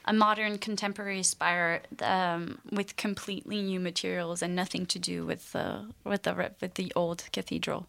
a 0.05 0.13
modern 0.13 0.59
contemporary 0.59 1.23
spire 1.23 1.83
um, 2.01 2.59
with 2.71 2.97
completely 2.97 3.63
new 3.63 3.81
materials 3.81 4.43
and 4.43 4.55
nothing 4.55 4.87
to 4.87 4.99
do 4.99 5.25
with 5.25 5.53
the 5.53 5.87
with 6.05 6.23
the 6.25 6.53
with 6.61 6.75
the 6.75 6.93
old 6.97 7.25
cathedral? 7.33 7.87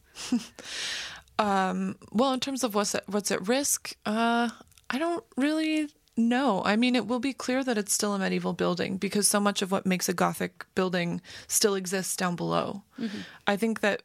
um, 1.40 1.98
well, 2.12 2.34
in 2.34 2.40
terms 2.40 2.64
of 2.64 2.76
what's 2.76 2.96
at, 2.96 3.08
what's 3.08 3.32
at 3.32 3.48
risk, 3.48 3.96
uh, 4.06 4.50
I 4.92 5.00
don't 5.00 5.24
really 5.38 5.90
know. 6.18 6.62
I 6.64 6.76
mean, 6.76 6.96
it 6.96 7.08
will 7.08 7.20
be 7.20 7.34
clear 7.34 7.64
that 7.64 7.78
it's 7.78 7.94
still 7.94 8.14
a 8.14 8.20
medieval 8.20 8.54
building 8.54 8.98
because 8.98 9.28
so 9.28 9.40
much 9.40 9.62
of 9.62 9.72
what 9.72 9.86
makes 9.86 10.10
a 10.10 10.14
Gothic 10.14 10.66
building 10.76 11.22
still 11.48 11.76
exists 11.76 12.16
down 12.16 12.36
below. 12.36 12.84
Mm-hmm. 13.00 13.20
I 13.48 13.56
think 13.56 13.80
that 13.80 14.04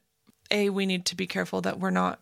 a 0.51 0.71
we 0.71 0.87
need 0.87 1.05
to 1.07 1.17
be 1.17 1.27
careful 1.27 1.61
that 1.63 1.81
we're 1.81 1.91
not 1.91 2.21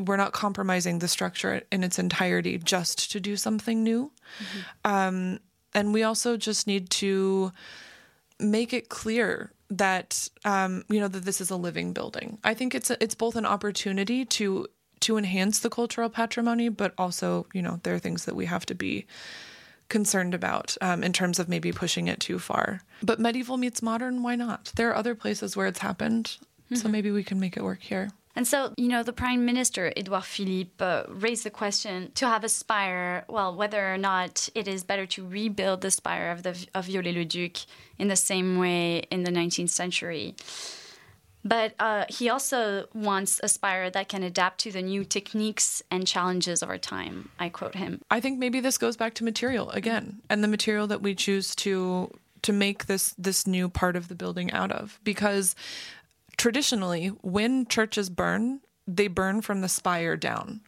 we're 0.00 0.16
not 0.16 0.32
compromising 0.32 0.98
the 0.98 1.06
structure 1.06 1.62
in 1.70 1.84
its 1.84 1.96
entirety 1.98 2.58
just 2.58 3.12
to 3.12 3.20
do 3.20 3.36
something 3.36 3.84
new. 3.84 4.10
Mm-hmm. 4.38 4.90
Um, 4.92 5.38
and 5.72 5.94
we 5.94 6.02
also 6.02 6.36
just 6.36 6.66
need 6.66 6.90
to 6.90 7.52
make 8.40 8.72
it 8.72 8.88
clear 8.88 9.52
that 9.70 10.28
um, 10.44 10.84
you 10.88 11.00
know 11.00 11.08
that 11.08 11.24
this 11.24 11.40
is 11.40 11.50
a 11.50 11.56
living 11.56 11.92
building. 11.92 12.38
I 12.42 12.54
think 12.54 12.74
it's 12.74 12.90
a, 12.90 13.02
it's 13.02 13.14
both 13.14 13.36
an 13.36 13.46
opportunity 13.46 14.24
to 14.24 14.66
to 15.02 15.16
enhance 15.16 15.58
the 15.58 15.70
cultural 15.70 16.08
patrimony, 16.08 16.68
but 16.68 16.94
also, 16.96 17.46
you 17.52 17.62
know, 17.62 17.80
there 17.82 17.94
are 17.94 17.98
things 17.98 18.24
that 18.24 18.36
we 18.36 18.46
have 18.46 18.66
to 18.66 18.74
be 18.74 19.06
concerned 19.88 20.32
about 20.32 20.76
um, 20.80 21.04
in 21.04 21.12
terms 21.12 21.38
of 21.38 21.48
maybe 21.48 21.70
pushing 21.70 22.08
it 22.08 22.18
too 22.18 22.38
far. 22.38 22.80
But 23.02 23.20
medieval 23.20 23.58
meets 23.58 23.82
modern, 23.82 24.22
why 24.22 24.36
not? 24.36 24.72
There 24.76 24.88
are 24.90 24.96
other 24.96 25.14
places 25.14 25.56
where 25.56 25.66
it's 25.66 25.80
happened, 25.80 26.38
mm-hmm. 26.64 26.76
so 26.76 26.88
maybe 26.88 27.10
we 27.10 27.22
can 27.22 27.38
make 27.38 27.56
it 27.56 27.62
work 27.62 27.82
here. 27.82 28.10
And 28.34 28.48
so, 28.48 28.72
you 28.78 28.88
know, 28.88 29.02
the 29.02 29.12
Prime 29.12 29.44
Minister, 29.44 29.92
Edouard 29.94 30.24
Philippe, 30.24 30.82
uh, 30.82 31.04
raised 31.08 31.44
the 31.44 31.50
question 31.50 32.10
to 32.14 32.26
have 32.26 32.44
a 32.44 32.48
spire, 32.48 33.26
well, 33.28 33.54
whether 33.54 33.92
or 33.92 33.98
not 33.98 34.48
it 34.54 34.66
is 34.66 34.84
better 34.84 35.04
to 35.06 35.26
rebuild 35.26 35.82
the 35.82 35.90
spire 35.90 36.30
of, 36.30 36.42
the, 36.42 36.66
of 36.74 36.86
Viollet-le-Duc 36.86 37.58
in 37.98 38.08
the 38.08 38.16
same 38.16 38.58
way 38.58 39.00
in 39.10 39.24
the 39.24 39.30
19th 39.30 39.68
century. 39.68 40.34
But 41.44 41.74
uh, 41.78 42.04
he 42.08 42.28
also 42.28 42.86
wants 42.94 43.40
a 43.42 43.48
spire 43.48 43.90
that 43.90 44.08
can 44.08 44.22
adapt 44.22 44.60
to 44.60 44.72
the 44.72 44.82
new 44.82 45.04
techniques 45.04 45.82
and 45.90 46.06
challenges 46.06 46.62
of 46.62 46.68
our 46.68 46.78
time. 46.78 47.30
I 47.38 47.48
quote 47.48 47.74
him. 47.74 48.00
I 48.10 48.20
think 48.20 48.38
maybe 48.38 48.60
this 48.60 48.78
goes 48.78 48.96
back 48.96 49.14
to 49.14 49.24
material 49.24 49.70
again, 49.70 50.22
and 50.30 50.42
the 50.44 50.48
material 50.48 50.86
that 50.86 51.02
we 51.02 51.14
choose 51.14 51.54
to 51.56 52.10
to 52.42 52.52
make 52.52 52.86
this 52.86 53.14
this 53.18 53.46
new 53.46 53.68
part 53.68 53.96
of 53.96 54.08
the 54.08 54.14
building 54.14 54.52
out 54.52 54.70
of. 54.70 55.00
Because 55.02 55.54
traditionally, 56.36 57.08
when 57.22 57.66
churches 57.66 58.08
burn, 58.08 58.60
they 58.86 59.08
burn 59.08 59.42
from 59.42 59.60
the 59.60 59.68
spire 59.68 60.16
down. 60.16 60.60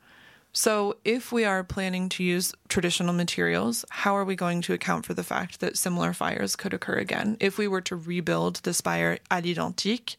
So, 0.57 0.99
if 1.05 1.33
we 1.33 1.45
are 1.45 1.65
planning 1.65 2.09
to 2.11 2.23
use 2.23 2.55
traditional 2.69 3.13
materials, 3.13 3.85
how 3.91 4.17
are 4.17 4.25
we 4.25 4.37
going 4.37 4.61
to 4.63 4.73
account 4.73 5.05
for 5.05 5.13
the 5.13 5.25
fact 5.25 5.59
that 5.59 5.77
similar 5.77 6.13
fires 6.13 6.55
could 6.55 6.73
occur 6.73 6.95
again? 6.95 7.37
If 7.41 7.59
we 7.59 7.67
were 7.67 7.81
to 7.81 7.97
rebuild 7.97 8.57
the 8.63 8.73
spire 8.73 9.19
à 9.33 9.43
l'identique, 9.43 10.15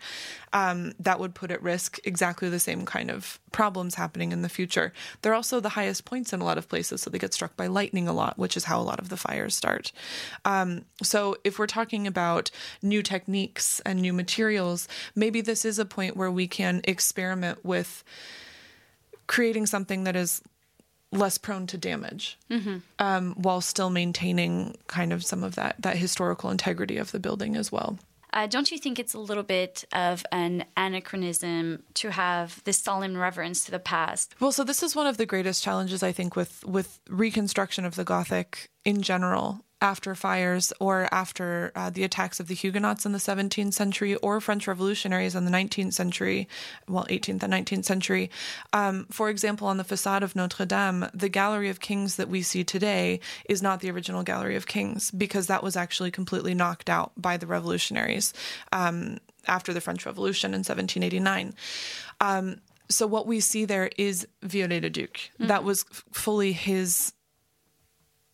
um, 0.51 0.91
that 0.99 1.21
would 1.21 1.35
put 1.35 1.51
at 1.51 1.63
risk 1.63 1.99
exactly 2.03 2.49
the 2.49 2.59
same 2.59 2.85
kind 2.85 3.09
of 3.09 3.39
problems 3.53 3.95
happening 3.95 4.33
in 4.33 4.41
the 4.41 4.49
future. 4.49 4.91
They're 5.21 5.33
also 5.33 5.61
the 5.61 5.69
highest 5.69 6.03
points 6.03 6.33
in 6.33 6.41
a 6.41 6.45
lot 6.45 6.57
of 6.57 6.67
places, 6.67 7.01
so 7.01 7.09
they 7.09 7.17
get 7.17 7.33
struck 7.33 7.55
by 7.55 7.67
lightning 7.67 8.09
a 8.09 8.13
lot, 8.13 8.37
which 8.37 8.57
is 8.57 8.65
how 8.65 8.81
a 8.81 8.83
lot 8.83 8.99
of 8.99 9.07
the 9.07 9.17
fires 9.17 9.55
start. 9.55 9.93
Um, 10.43 10.83
so, 11.01 11.37
if 11.45 11.57
we're 11.57 11.65
talking 11.65 12.05
about 12.05 12.51
new 12.81 13.01
techniques 13.01 13.79
and 13.85 14.01
new 14.01 14.11
materials, 14.11 14.89
maybe 15.15 15.39
this 15.39 15.63
is 15.63 15.79
a 15.79 15.85
point 15.85 16.17
where 16.17 16.31
we 16.31 16.45
can 16.45 16.81
experiment 16.83 17.63
with 17.63 18.03
creating 19.27 19.65
something 19.65 20.03
that 20.03 20.15
is 20.15 20.41
less 21.11 21.37
prone 21.37 21.67
to 21.67 21.77
damage 21.77 22.37
mm-hmm. 22.49 22.77
um, 22.99 23.33
while 23.35 23.61
still 23.61 23.89
maintaining 23.89 24.75
kind 24.87 25.13
of 25.13 25.23
some 25.23 25.43
of 25.43 25.55
that 25.55 25.75
that 25.79 25.97
historical 25.97 26.51
integrity 26.51 26.97
of 26.97 27.11
the 27.11 27.19
building 27.19 27.55
as 27.55 27.71
well. 27.71 27.97
Uh, 28.33 28.47
don't 28.47 28.69
you 28.69 28.77
think 28.77 28.99
it's 28.99 29.13
a 29.13 29.19
little 29.19 29.43
bit 29.43 29.85
of 29.93 30.25
an 30.33 30.65
anachronism 30.75 31.81
to 31.93 32.11
have 32.11 32.61
this 32.65 32.77
solemn 32.77 33.15
reverence 33.15 33.63
to 33.63 33.71
the 33.71 33.79
past? 33.79 34.35
Well, 34.41 34.51
so 34.51 34.65
this 34.65 34.83
is 34.83 34.93
one 34.93 35.07
of 35.07 35.15
the 35.15 35.25
greatest 35.25 35.63
challenges 35.63 36.03
I 36.03 36.11
think 36.11 36.35
with 36.35 36.63
with 36.65 36.99
reconstruction 37.09 37.85
of 37.85 37.95
the 37.95 38.03
Gothic 38.03 38.69
in 38.83 39.01
general 39.01 39.64
after 39.81 40.15
fires 40.15 40.71
or 40.79 41.07
after 41.11 41.71
uh, 41.75 41.89
the 41.89 42.03
attacks 42.03 42.39
of 42.39 42.47
the 42.47 42.55
Huguenots 42.55 43.05
in 43.05 43.11
the 43.11 43.17
17th 43.17 43.73
century 43.73 44.15
or 44.15 44.39
French 44.39 44.67
revolutionaries 44.67 45.35
in 45.35 45.45
the 45.45 45.51
19th 45.51 45.93
century, 45.93 46.47
well, 46.87 47.05
18th 47.09 47.43
and 47.43 47.53
19th 47.53 47.85
century. 47.85 48.29
Um, 48.73 49.05
for 49.11 49.29
example, 49.29 49.67
on 49.67 49.77
the 49.77 49.83
facade 49.83 50.23
of 50.23 50.35
Notre 50.35 50.65
Dame, 50.65 51.07
the 51.13 51.29
Gallery 51.29 51.69
of 51.69 51.79
Kings 51.79 52.15
that 52.15 52.29
we 52.29 52.41
see 52.41 52.63
today 52.63 53.19
is 53.49 53.61
not 53.61 53.81
the 53.81 53.91
original 53.91 54.23
Gallery 54.23 54.55
of 54.55 54.65
Kings 54.65 55.11
because 55.11 55.47
that 55.47 55.63
was 55.63 55.75
actually 55.75 56.11
completely 56.11 56.53
knocked 56.53 56.89
out 56.89 57.11
by 57.17 57.37
the 57.37 57.47
revolutionaries 57.47 58.33
um, 58.71 59.17
after 59.47 59.73
the 59.73 59.81
French 59.81 60.05
Revolution 60.05 60.53
in 60.53 60.59
1789. 60.59 61.53
Um, 62.21 62.61
so 62.89 63.07
what 63.07 63.27
we 63.27 63.39
see 63.39 63.65
there 63.65 63.89
is 63.97 64.27
Viollet-le-Duc. 64.43 65.13
Mm-hmm. 65.13 65.47
That 65.47 65.63
was 65.63 65.83
fully 66.11 66.53
his 66.53 67.13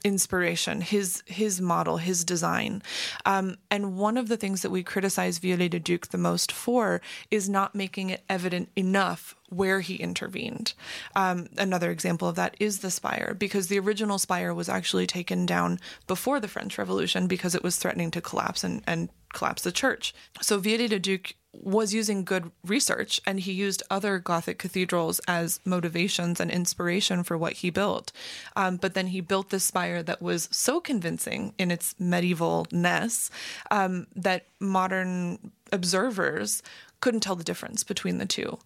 inspiration, 0.04 0.82
his 0.82 1.24
his 1.26 1.62
model, 1.62 1.98
his 1.98 2.24
design. 2.24 2.82
Um, 3.26 3.58
and 3.70 3.98
one 3.98 4.18
of 4.18 4.28
the 4.28 4.38
things 4.38 4.62
that 4.62 4.72
we 4.72 4.84
criticize 4.84 5.40
Viollet-le-Duc 5.40 6.08
the 6.08 6.18
most 6.18 6.52
for 6.52 7.02
is 7.30 7.50
not 7.50 7.76
making 7.76 8.10
it 8.10 8.24
evident 8.30 8.70
enough 8.76 9.36
where 9.50 9.82
he 9.82 9.96
intervened. 9.96 10.74
Um, 11.16 11.48
another 11.58 11.92
example 11.92 12.28
of 12.28 12.36
that 12.36 12.56
is 12.60 12.80
the 12.80 12.92
spire, 12.92 13.36
because 13.38 13.68
the 13.68 13.80
original 13.80 14.18
spire 14.18 14.54
was 14.54 14.70
actually 14.70 15.08
taken 15.08 15.46
down 15.46 15.80
before 16.08 16.40
the 16.40 16.48
French 16.48 16.78
Revolution 16.78 17.28
because 17.28 17.54
it 17.54 17.64
was 17.64 17.76
threatening 17.76 18.12
to 18.12 18.22
collapse 18.22 18.64
and, 18.64 18.82
and 18.88 19.10
collapse 19.34 19.64
the 19.64 19.72
church. 19.72 20.14
So 20.42 20.58
Viollet-le-Duc 20.58 21.36
was 21.54 21.94
using 21.94 22.24
good 22.24 22.52
research 22.66 23.20
and 23.26 23.40
he 23.42 23.52
used 23.52 23.84
other 23.90 24.20
Gothic 24.20 24.58
cathedrals 24.58 25.20
as 25.28 25.60
motivations 25.66 26.40
and 26.40 26.50
inspiration 26.50 27.24
for 27.24 27.38
what 27.38 27.54
he 27.54 27.70
built. 27.70 28.12
Um, 28.56 28.78
but 28.78 28.94
then 28.94 29.08
he 29.08 29.22
built 29.22 29.50
this 29.50 29.66
spire 29.66 30.02
that 30.04 30.22
was 30.22 30.48
so 30.52 30.80
convincing 30.80 31.54
in 31.58 31.70
its 31.72 31.94
medievalness 31.96 33.30
um, 33.70 34.08
that 34.16 34.46
modern 34.60 35.52
observers 35.72 36.64
couldn't 37.02 37.22
tell 37.22 37.36
the 37.36 37.44
difference 37.44 37.84
between 37.84 38.20
the 38.20 38.26
two. 38.26 38.60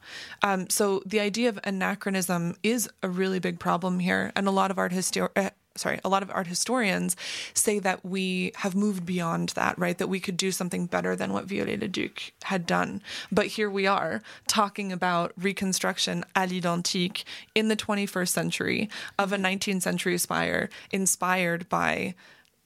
Um, 0.44 0.70
so 0.70 1.02
the 1.06 1.20
idea 1.20 1.50
of 1.50 1.60
anachronism 1.64 2.56
is 2.62 2.90
a 3.02 3.10
really 3.10 3.40
big 3.40 3.60
problem 3.60 4.00
here, 4.00 4.32
and 4.36 4.48
a 4.48 4.52
lot 4.52 4.72
of 4.72 4.78
art 4.78 4.92
histor- 4.92 5.30
uh, 5.36 5.52
sorry, 5.76 6.00
a 6.04 6.10
lot 6.10 6.24
of 6.24 6.32
art 6.32 6.48
historians 6.48 7.16
say 7.54 7.80
that 7.80 8.06
we 8.06 8.52
have 8.56 8.76
moved 8.76 9.06
beyond 9.06 9.50
that, 9.50 9.78
right? 9.78 9.98
That 9.98 10.08
we 10.08 10.20
could 10.20 10.38
do 10.38 10.52
something 10.52 10.86
better 10.86 11.16
than 11.16 11.34
what 11.34 11.46
Viollet-le-Duc 11.46 12.32
had 12.44 12.66
done. 12.66 13.02
But 13.32 13.48
here 13.48 13.70
we 13.70 13.86
are 13.86 14.22
talking 14.48 14.92
about 14.92 15.34
reconstruction 15.38 16.24
à 16.36 16.50
l'identique 16.50 17.24
in 17.54 17.68
the 17.68 17.76
21st 17.76 18.30
century 18.30 18.90
of 19.20 19.34
a 19.34 19.38
19th 19.38 19.82
century 19.82 20.18
spire 20.18 20.70
inspired 20.92 21.68
by 21.68 22.16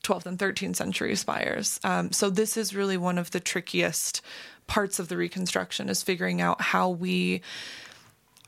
12th 0.04 0.26
and 0.26 0.40
13th 0.40 0.76
century 0.76 1.16
spires. 1.16 1.80
Um, 1.84 2.12
so 2.12 2.30
this 2.30 2.56
is 2.58 2.76
really 2.76 2.98
one 2.98 3.18
of 3.18 3.32
the 3.32 3.40
trickiest 3.40 4.22
parts 4.68 5.00
of 5.00 5.10
the 5.10 5.18
reconstruction 5.18 5.90
is 5.90 6.04
figuring 6.04 6.42
out 6.42 6.62
how 6.62 6.90
we 6.90 7.42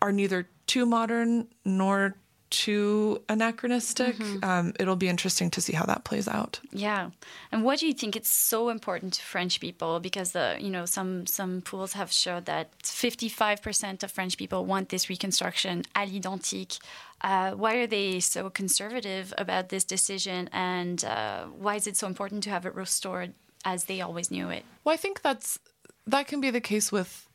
are 0.02 0.12
neither 0.12 0.48
too 0.68 0.86
modern 0.86 1.48
nor 1.66 2.16
too 2.52 3.22
anachronistic. 3.28 4.16
Mm-hmm. 4.18 4.44
Um, 4.44 4.74
it'll 4.80 4.96
be 4.96 5.10
interesting 5.10 5.50
to 5.52 5.62
see 5.62 5.74
how 5.74 5.86
that 5.86 6.04
plays 6.04 6.28
out. 6.28 6.60
Yeah, 6.72 7.10
and 7.52 7.64
what 7.64 7.80
do 7.80 7.88
you 7.88 7.94
think 7.94 8.16
it's 8.16 8.30
so 8.30 8.70
important 8.70 9.14
to 9.14 9.24
French 9.24 9.60
people? 9.60 10.00
Because 10.00 10.32
the 10.32 10.58
you 10.60 10.70
know 10.70 10.86
some 10.86 11.26
some 11.26 11.62
polls 11.62 11.94
have 11.94 12.12
showed 12.12 12.46
that 12.46 12.78
55% 12.84 14.04
of 14.04 14.12
French 14.12 14.38
people 14.38 14.66
want 14.66 14.90
this 14.90 15.10
reconstruction 15.10 15.84
à 15.96 16.06
l'identique. 16.06 16.78
Uh, 17.22 17.52
why 17.52 17.76
are 17.76 17.88
they 17.88 18.20
so 18.20 18.50
conservative 18.50 19.34
about 19.38 19.70
this 19.70 19.84
decision, 19.84 20.50
and 20.52 21.04
uh, 21.06 21.46
why 21.46 21.76
is 21.76 21.88
it 21.88 21.98
so 21.98 22.06
important 22.06 22.44
to 22.44 22.50
have 22.50 22.66
it 22.66 22.76
restored 22.76 23.34
as 23.66 23.86
they 23.86 24.02
always 24.02 24.30
knew 24.30 24.50
it? 24.50 24.64
Well, 24.84 24.94
I 24.94 24.98
think 24.98 25.22
that's 25.22 25.58
that 26.06 26.28
can 26.28 26.42
be 26.42 26.52
the 26.52 26.62
case 26.62 26.92
with 26.92 27.28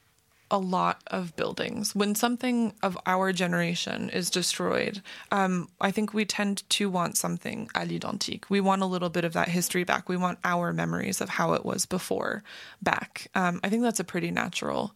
a 0.50 0.58
lot 0.58 1.02
of 1.08 1.34
buildings. 1.36 1.94
When 1.94 2.14
something 2.14 2.72
of 2.82 2.96
our 3.06 3.32
generation 3.32 4.10
is 4.10 4.30
destroyed, 4.30 5.02
um, 5.32 5.68
I 5.80 5.90
think 5.90 6.14
we 6.14 6.24
tend 6.24 6.68
to 6.70 6.88
want 6.88 7.16
something 7.16 7.68
à 7.74 7.86
l'identique. 7.86 8.44
We 8.48 8.60
want 8.60 8.82
a 8.82 8.86
little 8.86 9.10
bit 9.10 9.24
of 9.24 9.32
that 9.32 9.48
history 9.48 9.84
back. 9.84 10.08
We 10.08 10.16
want 10.16 10.38
our 10.44 10.72
memories 10.72 11.20
of 11.20 11.30
how 11.30 11.54
it 11.54 11.64
was 11.64 11.86
before 11.86 12.44
back. 12.82 13.28
Um, 13.34 13.60
I 13.64 13.68
think 13.68 13.82
that's 13.82 14.00
a 14.00 14.04
pretty 14.04 14.30
natural 14.30 14.94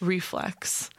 reflex. 0.00 0.90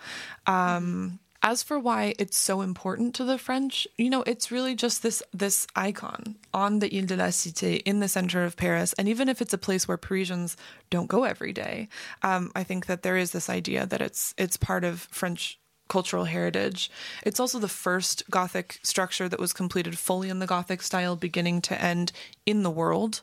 Um, 0.48 1.20
as 1.42 1.64
for 1.64 1.80
why 1.80 2.14
it's 2.20 2.38
so 2.38 2.62
important 2.62 3.16
to 3.16 3.24
the 3.24 3.38
French, 3.38 3.88
you 3.98 4.10
know, 4.10 4.24
it's 4.24 4.52
really 4.52 4.76
just 4.76 5.04
this 5.04 5.24
this 5.34 5.66
icon 5.76 6.36
on 6.54 6.80
the 6.80 6.98
Ile 6.98 7.06
de 7.06 7.16
la 7.16 7.28
Cité 7.28 7.82
in 7.86 8.00
the 8.00 8.08
center 8.08 8.44
of 8.44 8.58
Paris. 8.58 8.94
And 8.94 9.08
even 9.08 9.30
if 9.30 9.42
it's 9.42 9.54
a 9.54 9.58
place 9.58 9.88
where 9.88 9.98
Parisians 9.98 10.58
don't 10.90 11.08
go 11.08 11.24
every 11.24 11.54
day, 11.54 11.88
um, 12.24 12.52
I 12.56 12.64
think 12.64 12.88
that 12.88 13.04
there 13.04 13.18
is 13.18 13.32
this 13.32 13.50
idea 13.50 13.86
that 13.86 14.02
it's 14.02 14.34
it's 14.38 14.58
part 14.58 14.84
of 14.84 15.02
French 15.12 15.60
cultural 15.90 16.26
heritage. 16.26 16.90
It's 17.24 17.40
also 17.40 17.60
the 17.60 17.68
first 17.68 18.24
Gothic 18.30 18.80
structure 18.82 19.28
that 19.28 19.40
was 19.40 19.52
completed 19.52 19.98
fully 19.98 20.30
in 20.30 20.40
the 20.40 20.48
Gothic 20.48 20.82
style, 20.82 21.18
beginning 21.18 21.62
to 21.64 21.82
end 21.82 22.14
in 22.46 22.64
the 22.64 22.70
world. 22.70 23.22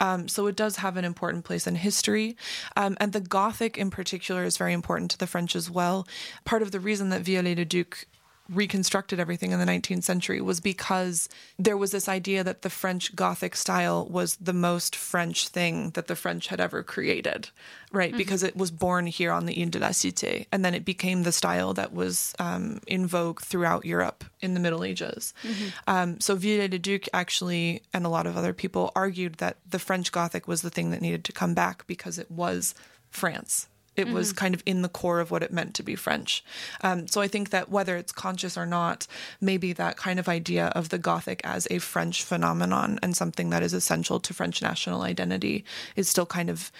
Um, 0.00 0.28
so 0.28 0.46
it 0.46 0.56
does 0.56 0.76
have 0.76 0.96
an 0.96 1.04
important 1.04 1.44
place 1.44 1.66
in 1.66 1.74
history. 1.74 2.36
Um, 2.76 2.96
and 2.98 3.12
the 3.12 3.20
Gothic 3.20 3.76
in 3.76 3.90
particular 3.90 4.44
is 4.44 4.56
very 4.56 4.72
important 4.72 5.10
to 5.10 5.18
the 5.18 5.26
French 5.26 5.54
as 5.54 5.70
well. 5.70 6.06
Part 6.44 6.62
of 6.62 6.70
the 6.70 6.80
reason 6.80 7.10
that 7.10 7.22
Viollet-le-Duc 7.22 8.06
reconstructed 8.50 9.18
everything 9.18 9.52
in 9.52 9.58
the 9.58 9.64
19th 9.64 10.02
century 10.02 10.40
was 10.40 10.60
because 10.60 11.28
there 11.58 11.76
was 11.76 11.92
this 11.92 12.08
idea 12.08 12.44
that 12.44 12.62
the 12.62 12.70
French 12.70 13.16
Gothic 13.16 13.56
style 13.56 14.06
was 14.06 14.36
the 14.36 14.52
most 14.52 14.94
French 14.94 15.48
thing 15.48 15.90
that 15.90 16.08
the 16.08 16.16
French 16.16 16.48
had 16.48 16.60
ever 16.60 16.82
created, 16.82 17.48
right? 17.90 18.10
Mm-hmm. 18.10 18.18
Because 18.18 18.42
it 18.42 18.56
was 18.56 18.70
born 18.70 19.06
here 19.06 19.32
on 19.32 19.46
the 19.46 19.62
Ile 19.62 19.70
de 19.70 19.78
la 19.78 19.88
Cité, 19.88 20.46
and 20.52 20.64
then 20.64 20.74
it 20.74 20.84
became 20.84 21.22
the 21.22 21.32
style 21.32 21.72
that 21.74 21.94
was 21.94 22.34
um, 22.38 22.80
in 22.86 23.06
vogue 23.06 23.40
throughout 23.40 23.86
Europe 23.86 24.24
in 24.42 24.52
the 24.52 24.60
Middle 24.60 24.84
Ages. 24.84 25.32
Mm-hmm. 25.42 25.68
Um, 25.86 26.20
so 26.20 26.36
Viollet-le-Duc 26.36 27.08
actually, 27.14 27.82
and 27.94 28.04
a 28.04 28.10
lot 28.10 28.26
of 28.26 28.36
other 28.36 28.52
people, 28.52 28.92
argued 28.94 29.36
that 29.36 29.56
the 29.68 29.78
French 29.78 30.12
Gothic 30.12 30.46
was 30.46 30.60
the 30.60 30.70
thing 30.70 30.90
that 30.90 31.00
needed 31.00 31.24
to 31.24 31.32
come 31.32 31.54
back 31.54 31.86
because 31.86 32.18
it 32.18 32.30
was 32.30 32.74
France 33.10 33.68
it 33.96 34.06
mm-hmm. 34.06 34.14
was 34.14 34.32
kind 34.32 34.54
of 34.54 34.62
in 34.66 34.82
the 34.82 34.88
core 34.88 35.20
of 35.20 35.30
what 35.30 35.42
it 35.42 35.52
meant 35.52 35.74
to 35.74 35.82
be 35.82 35.94
French. 35.94 36.44
Um, 36.82 37.06
so 37.06 37.20
I 37.20 37.28
think 37.28 37.50
that 37.50 37.70
whether 37.70 37.96
it's 37.96 38.12
conscious 38.12 38.56
or 38.56 38.66
not, 38.66 39.06
maybe 39.40 39.72
that 39.72 39.96
kind 39.96 40.18
of 40.18 40.28
idea 40.28 40.66
of 40.68 40.88
the 40.88 40.98
Gothic 40.98 41.40
as 41.44 41.68
a 41.70 41.78
French 41.78 42.22
phenomenon 42.22 42.98
and 43.02 43.16
something 43.16 43.50
that 43.50 43.62
is 43.62 43.72
essential 43.72 44.20
to 44.20 44.34
French 44.34 44.62
national 44.62 45.02
identity 45.02 45.64
is 45.96 46.08
still 46.08 46.26
kind 46.26 46.50
of 46.50 46.72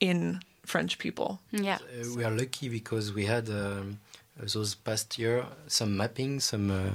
in 0.00 0.40
French 0.64 0.98
people. 0.98 1.40
Yeah. 1.52 1.76
Uh, 1.76 2.14
we 2.16 2.24
are 2.24 2.30
lucky 2.30 2.68
because 2.68 3.12
we 3.12 3.26
had 3.26 3.48
um, 3.48 3.98
those 4.36 4.74
past 4.74 5.18
year 5.18 5.46
some 5.68 5.96
mapping, 5.96 6.40
some 6.40 6.70
uh, 6.70 6.90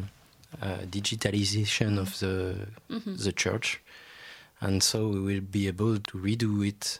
uh, 0.61 0.79
digitalization 0.79 1.97
of 1.97 2.19
the 2.19 2.67
mm-hmm. 2.89 3.15
the 3.15 3.31
church, 3.31 3.81
and 4.59 4.83
so 4.83 5.07
we 5.07 5.19
will 5.19 5.41
be 5.41 5.67
able 5.67 5.97
to 5.97 6.17
redo 6.17 6.67
it. 6.67 6.99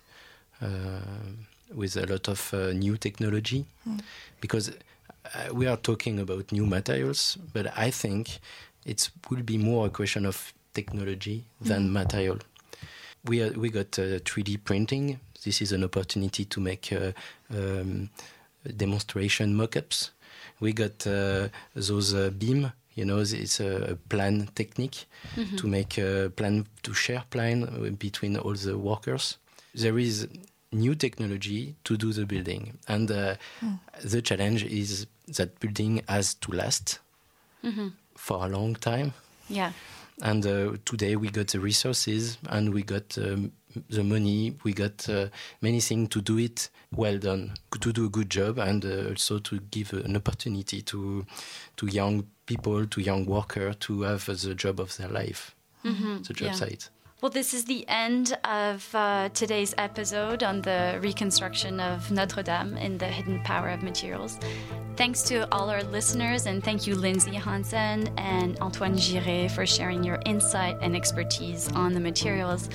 Uh, 1.72 1.76
with 1.76 1.98
a 1.98 2.06
lot 2.06 2.28
of 2.28 2.54
uh, 2.54 2.72
new 2.74 2.98
technology 2.98 3.66
mm. 3.88 4.00
because 4.40 4.70
uh, 4.70 5.54
we 5.54 5.68
are 5.68 5.78
talking 5.78 6.20
about 6.20 6.52
new 6.52 6.66
materials, 6.66 7.38
but 7.54 7.78
I 7.78 7.92
think 7.92 8.40
it 8.86 9.10
will 9.30 9.44
be 9.44 9.58
more 9.58 9.88
a 9.88 9.90
question 9.90 10.26
of 10.26 10.54
technology 10.74 11.46
than 11.60 11.90
mm. 11.90 11.92
material. 11.92 12.40
We 13.26 13.42
are, 13.44 13.52
we 13.52 13.70
got 13.70 14.00
uh, 14.00 14.20
3D 14.20 14.64
printing. 14.64 15.20
This 15.44 15.62
is 15.62 15.72
an 15.72 15.84
opportunity 15.84 16.46
to 16.46 16.60
make 16.60 16.92
uh, 16.92 17.12
um, 17.54 18.10
demonstration 18.78 19.56
mock-ups. 19.56 20.12
We 20.60 20.74
got 20.74 21.06
uh, 21.08 21.50
those 21.76 22.14
uh, 22.14 22.32
BIM. 22.32 22.72
You 22.94 23.06
know, 23.06 23.20
it's 23.20 23.60
a 23.60 23.98
plan 24.10 24.50
technique 24.54 25.06
mm-hmm. 25.36 25.56
to 25.56 25.68
make 25.68 25.98
a 25.98 26.30
plan 26.36 26.68
to 26.84 26.94
share 26.94 27.24
plan 27.30 27.96
between 27.98 28.36
all 28.38 28.54
the 28.54 28.78
workers. 28.78 29.38
There 29.74 29.98
is 29.98 30.28
new 30.72 30.96
technology 30.96 31.76
to 31.84 31.98
do 31.98 32.14
the 32.14 32.26
building. 32.26 32.78
And 32.88 33.12
uh, 33.12 33.36
mm. 33.62 33.80
the 34.04 34.22
challenge 34.22 34.64
is 34.64 35.08
that 35.28 35.60
building 35.60 36.02
has 36.08 36.34
to 36.36 36.52
last 36.52 37.00
mm-hmm. 37.64 37.90
for 38.16 38.46
a 38.46 38.50
long 38.50 38.76
time. 38.76 39.14
Yeah. 39.50 39.72
And 40.22 40.46
uh, 40.46 40.78
today 40.86 41.16
we 41.16 41.30
got 41.30 41.48
the 41.48 41.60
resources 41.60 42.38
and 42.50 42.74
we 42.74 42.84
got 42.84 43.18
um, 43.18 43.52
the 43.90 44.04
money, 44.04 44.56
we 44.64 44.74
got 44.74 45.08
uh, 45.10 45.28
many 45.62 45.80
things 45.80 46.10
to 46.10 46.22
do 46.22 46.38
it 46.38 46.70
well 46.96 47.18
done, 47.18 47.54
to 47.80 47.92
do 47.92 48.06
a 48.06 48.10
good 48.10 48.30
job, 48.30 48.60
and 48.60 48.86
uh, 48.86 49.10
also 49.10 49.40
to 49.40 49.60
give 49.72 49.94
an 49.94 50.16
opportunity 50.16 50.82
to 50.84 51.26
to 51.78 51.88
young 51.88 52.28
people, 52.46 52.86
to 52.86 53.02
young 53.02 53.26
workers, 53.26 53.78
to 53.80 54.02
have 54.02 54.26
the 54.26 54.54
job 54.54 54.80
of 54.80 54.96
their 54.98 55.08
life, 55.08 55.56
mm-hmm. 55.84 56.22
the 56.22 56.34
job 56.34 56.50
yeah. 56.50 56.54
site. 56.56 56.90
Well, 57.22 57.30
this 57.30 57.54
is 57.54 57.66
the 57.66 57.88
end 57.88 58.36
of 58.46 58.96
uh, 58.96 59.30
today's 59.36 59.76
episode 59.78 60.42
on 60.42 60.64
the 60.64 60.98
reconstruction 61.04 61.80
of 61.80 62.10
Notre 62.10 62.42
Dame 62.42 62.76
in 62.78 62.98
the 62.98 63.06
hidden 63.06 63.44
power 63.44 63.70
of 63.70 63.84
materials. 63.84 64.40
Thanks 64.96 65.22
to 65.24 65.48
all 65.54 65.70
our 65.70 65.84
listeners, 65.84 66.48
and 66.48 66.64
thank 66.64 66.88
you, 66.88 66.96
Lindsay 66.96 67.36
Hansen 67.36 68.12
and 68.18 68.60
Antoine 68.60 68.96
Giré, 68.96 69.52
for 69.52 69.68
sharing 69.68 70.04
your 70.04 70.20
insight 70.26 70.80
and 70.82 70.96
expertise 70.96 71.72
on 71.74 71.94
the 71.94 72.00
materials 72.00 72.70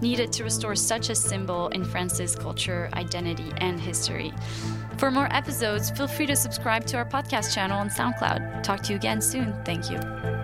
needed 0.00 0.32
to 0.32 0.42
restore 0.42 0.74
such 0.74 1.08
a 1.08 1.14
symbol 1.14 1.68
in 1.68 1.84
France's 1.84 2.34
culture, 2.34 2.90
identity, 2.94 3.52
and 3.58 3.78
history. 3.78 4.32
For 4.96 5.12
more 5.12 5.32
episodes, 5.32 5.90
feel 5.90 6.08
free 6.08 6.26
to 6.26 6.34
subscribe 6.34 6.86
to 6.86 6.96
our 6.96 7.08
podcast 7.08 7.54
channel 7.54 7.78
on 7.78 7.88
SoundCloud. 7.88 8.64
Talk 8.64 8.82
to 8.82 8.90
you 8.90 8.96
again 8.96 9.22
soon. 9.22 9.54
Thank 9.64 9.92
you. 9.92 10.41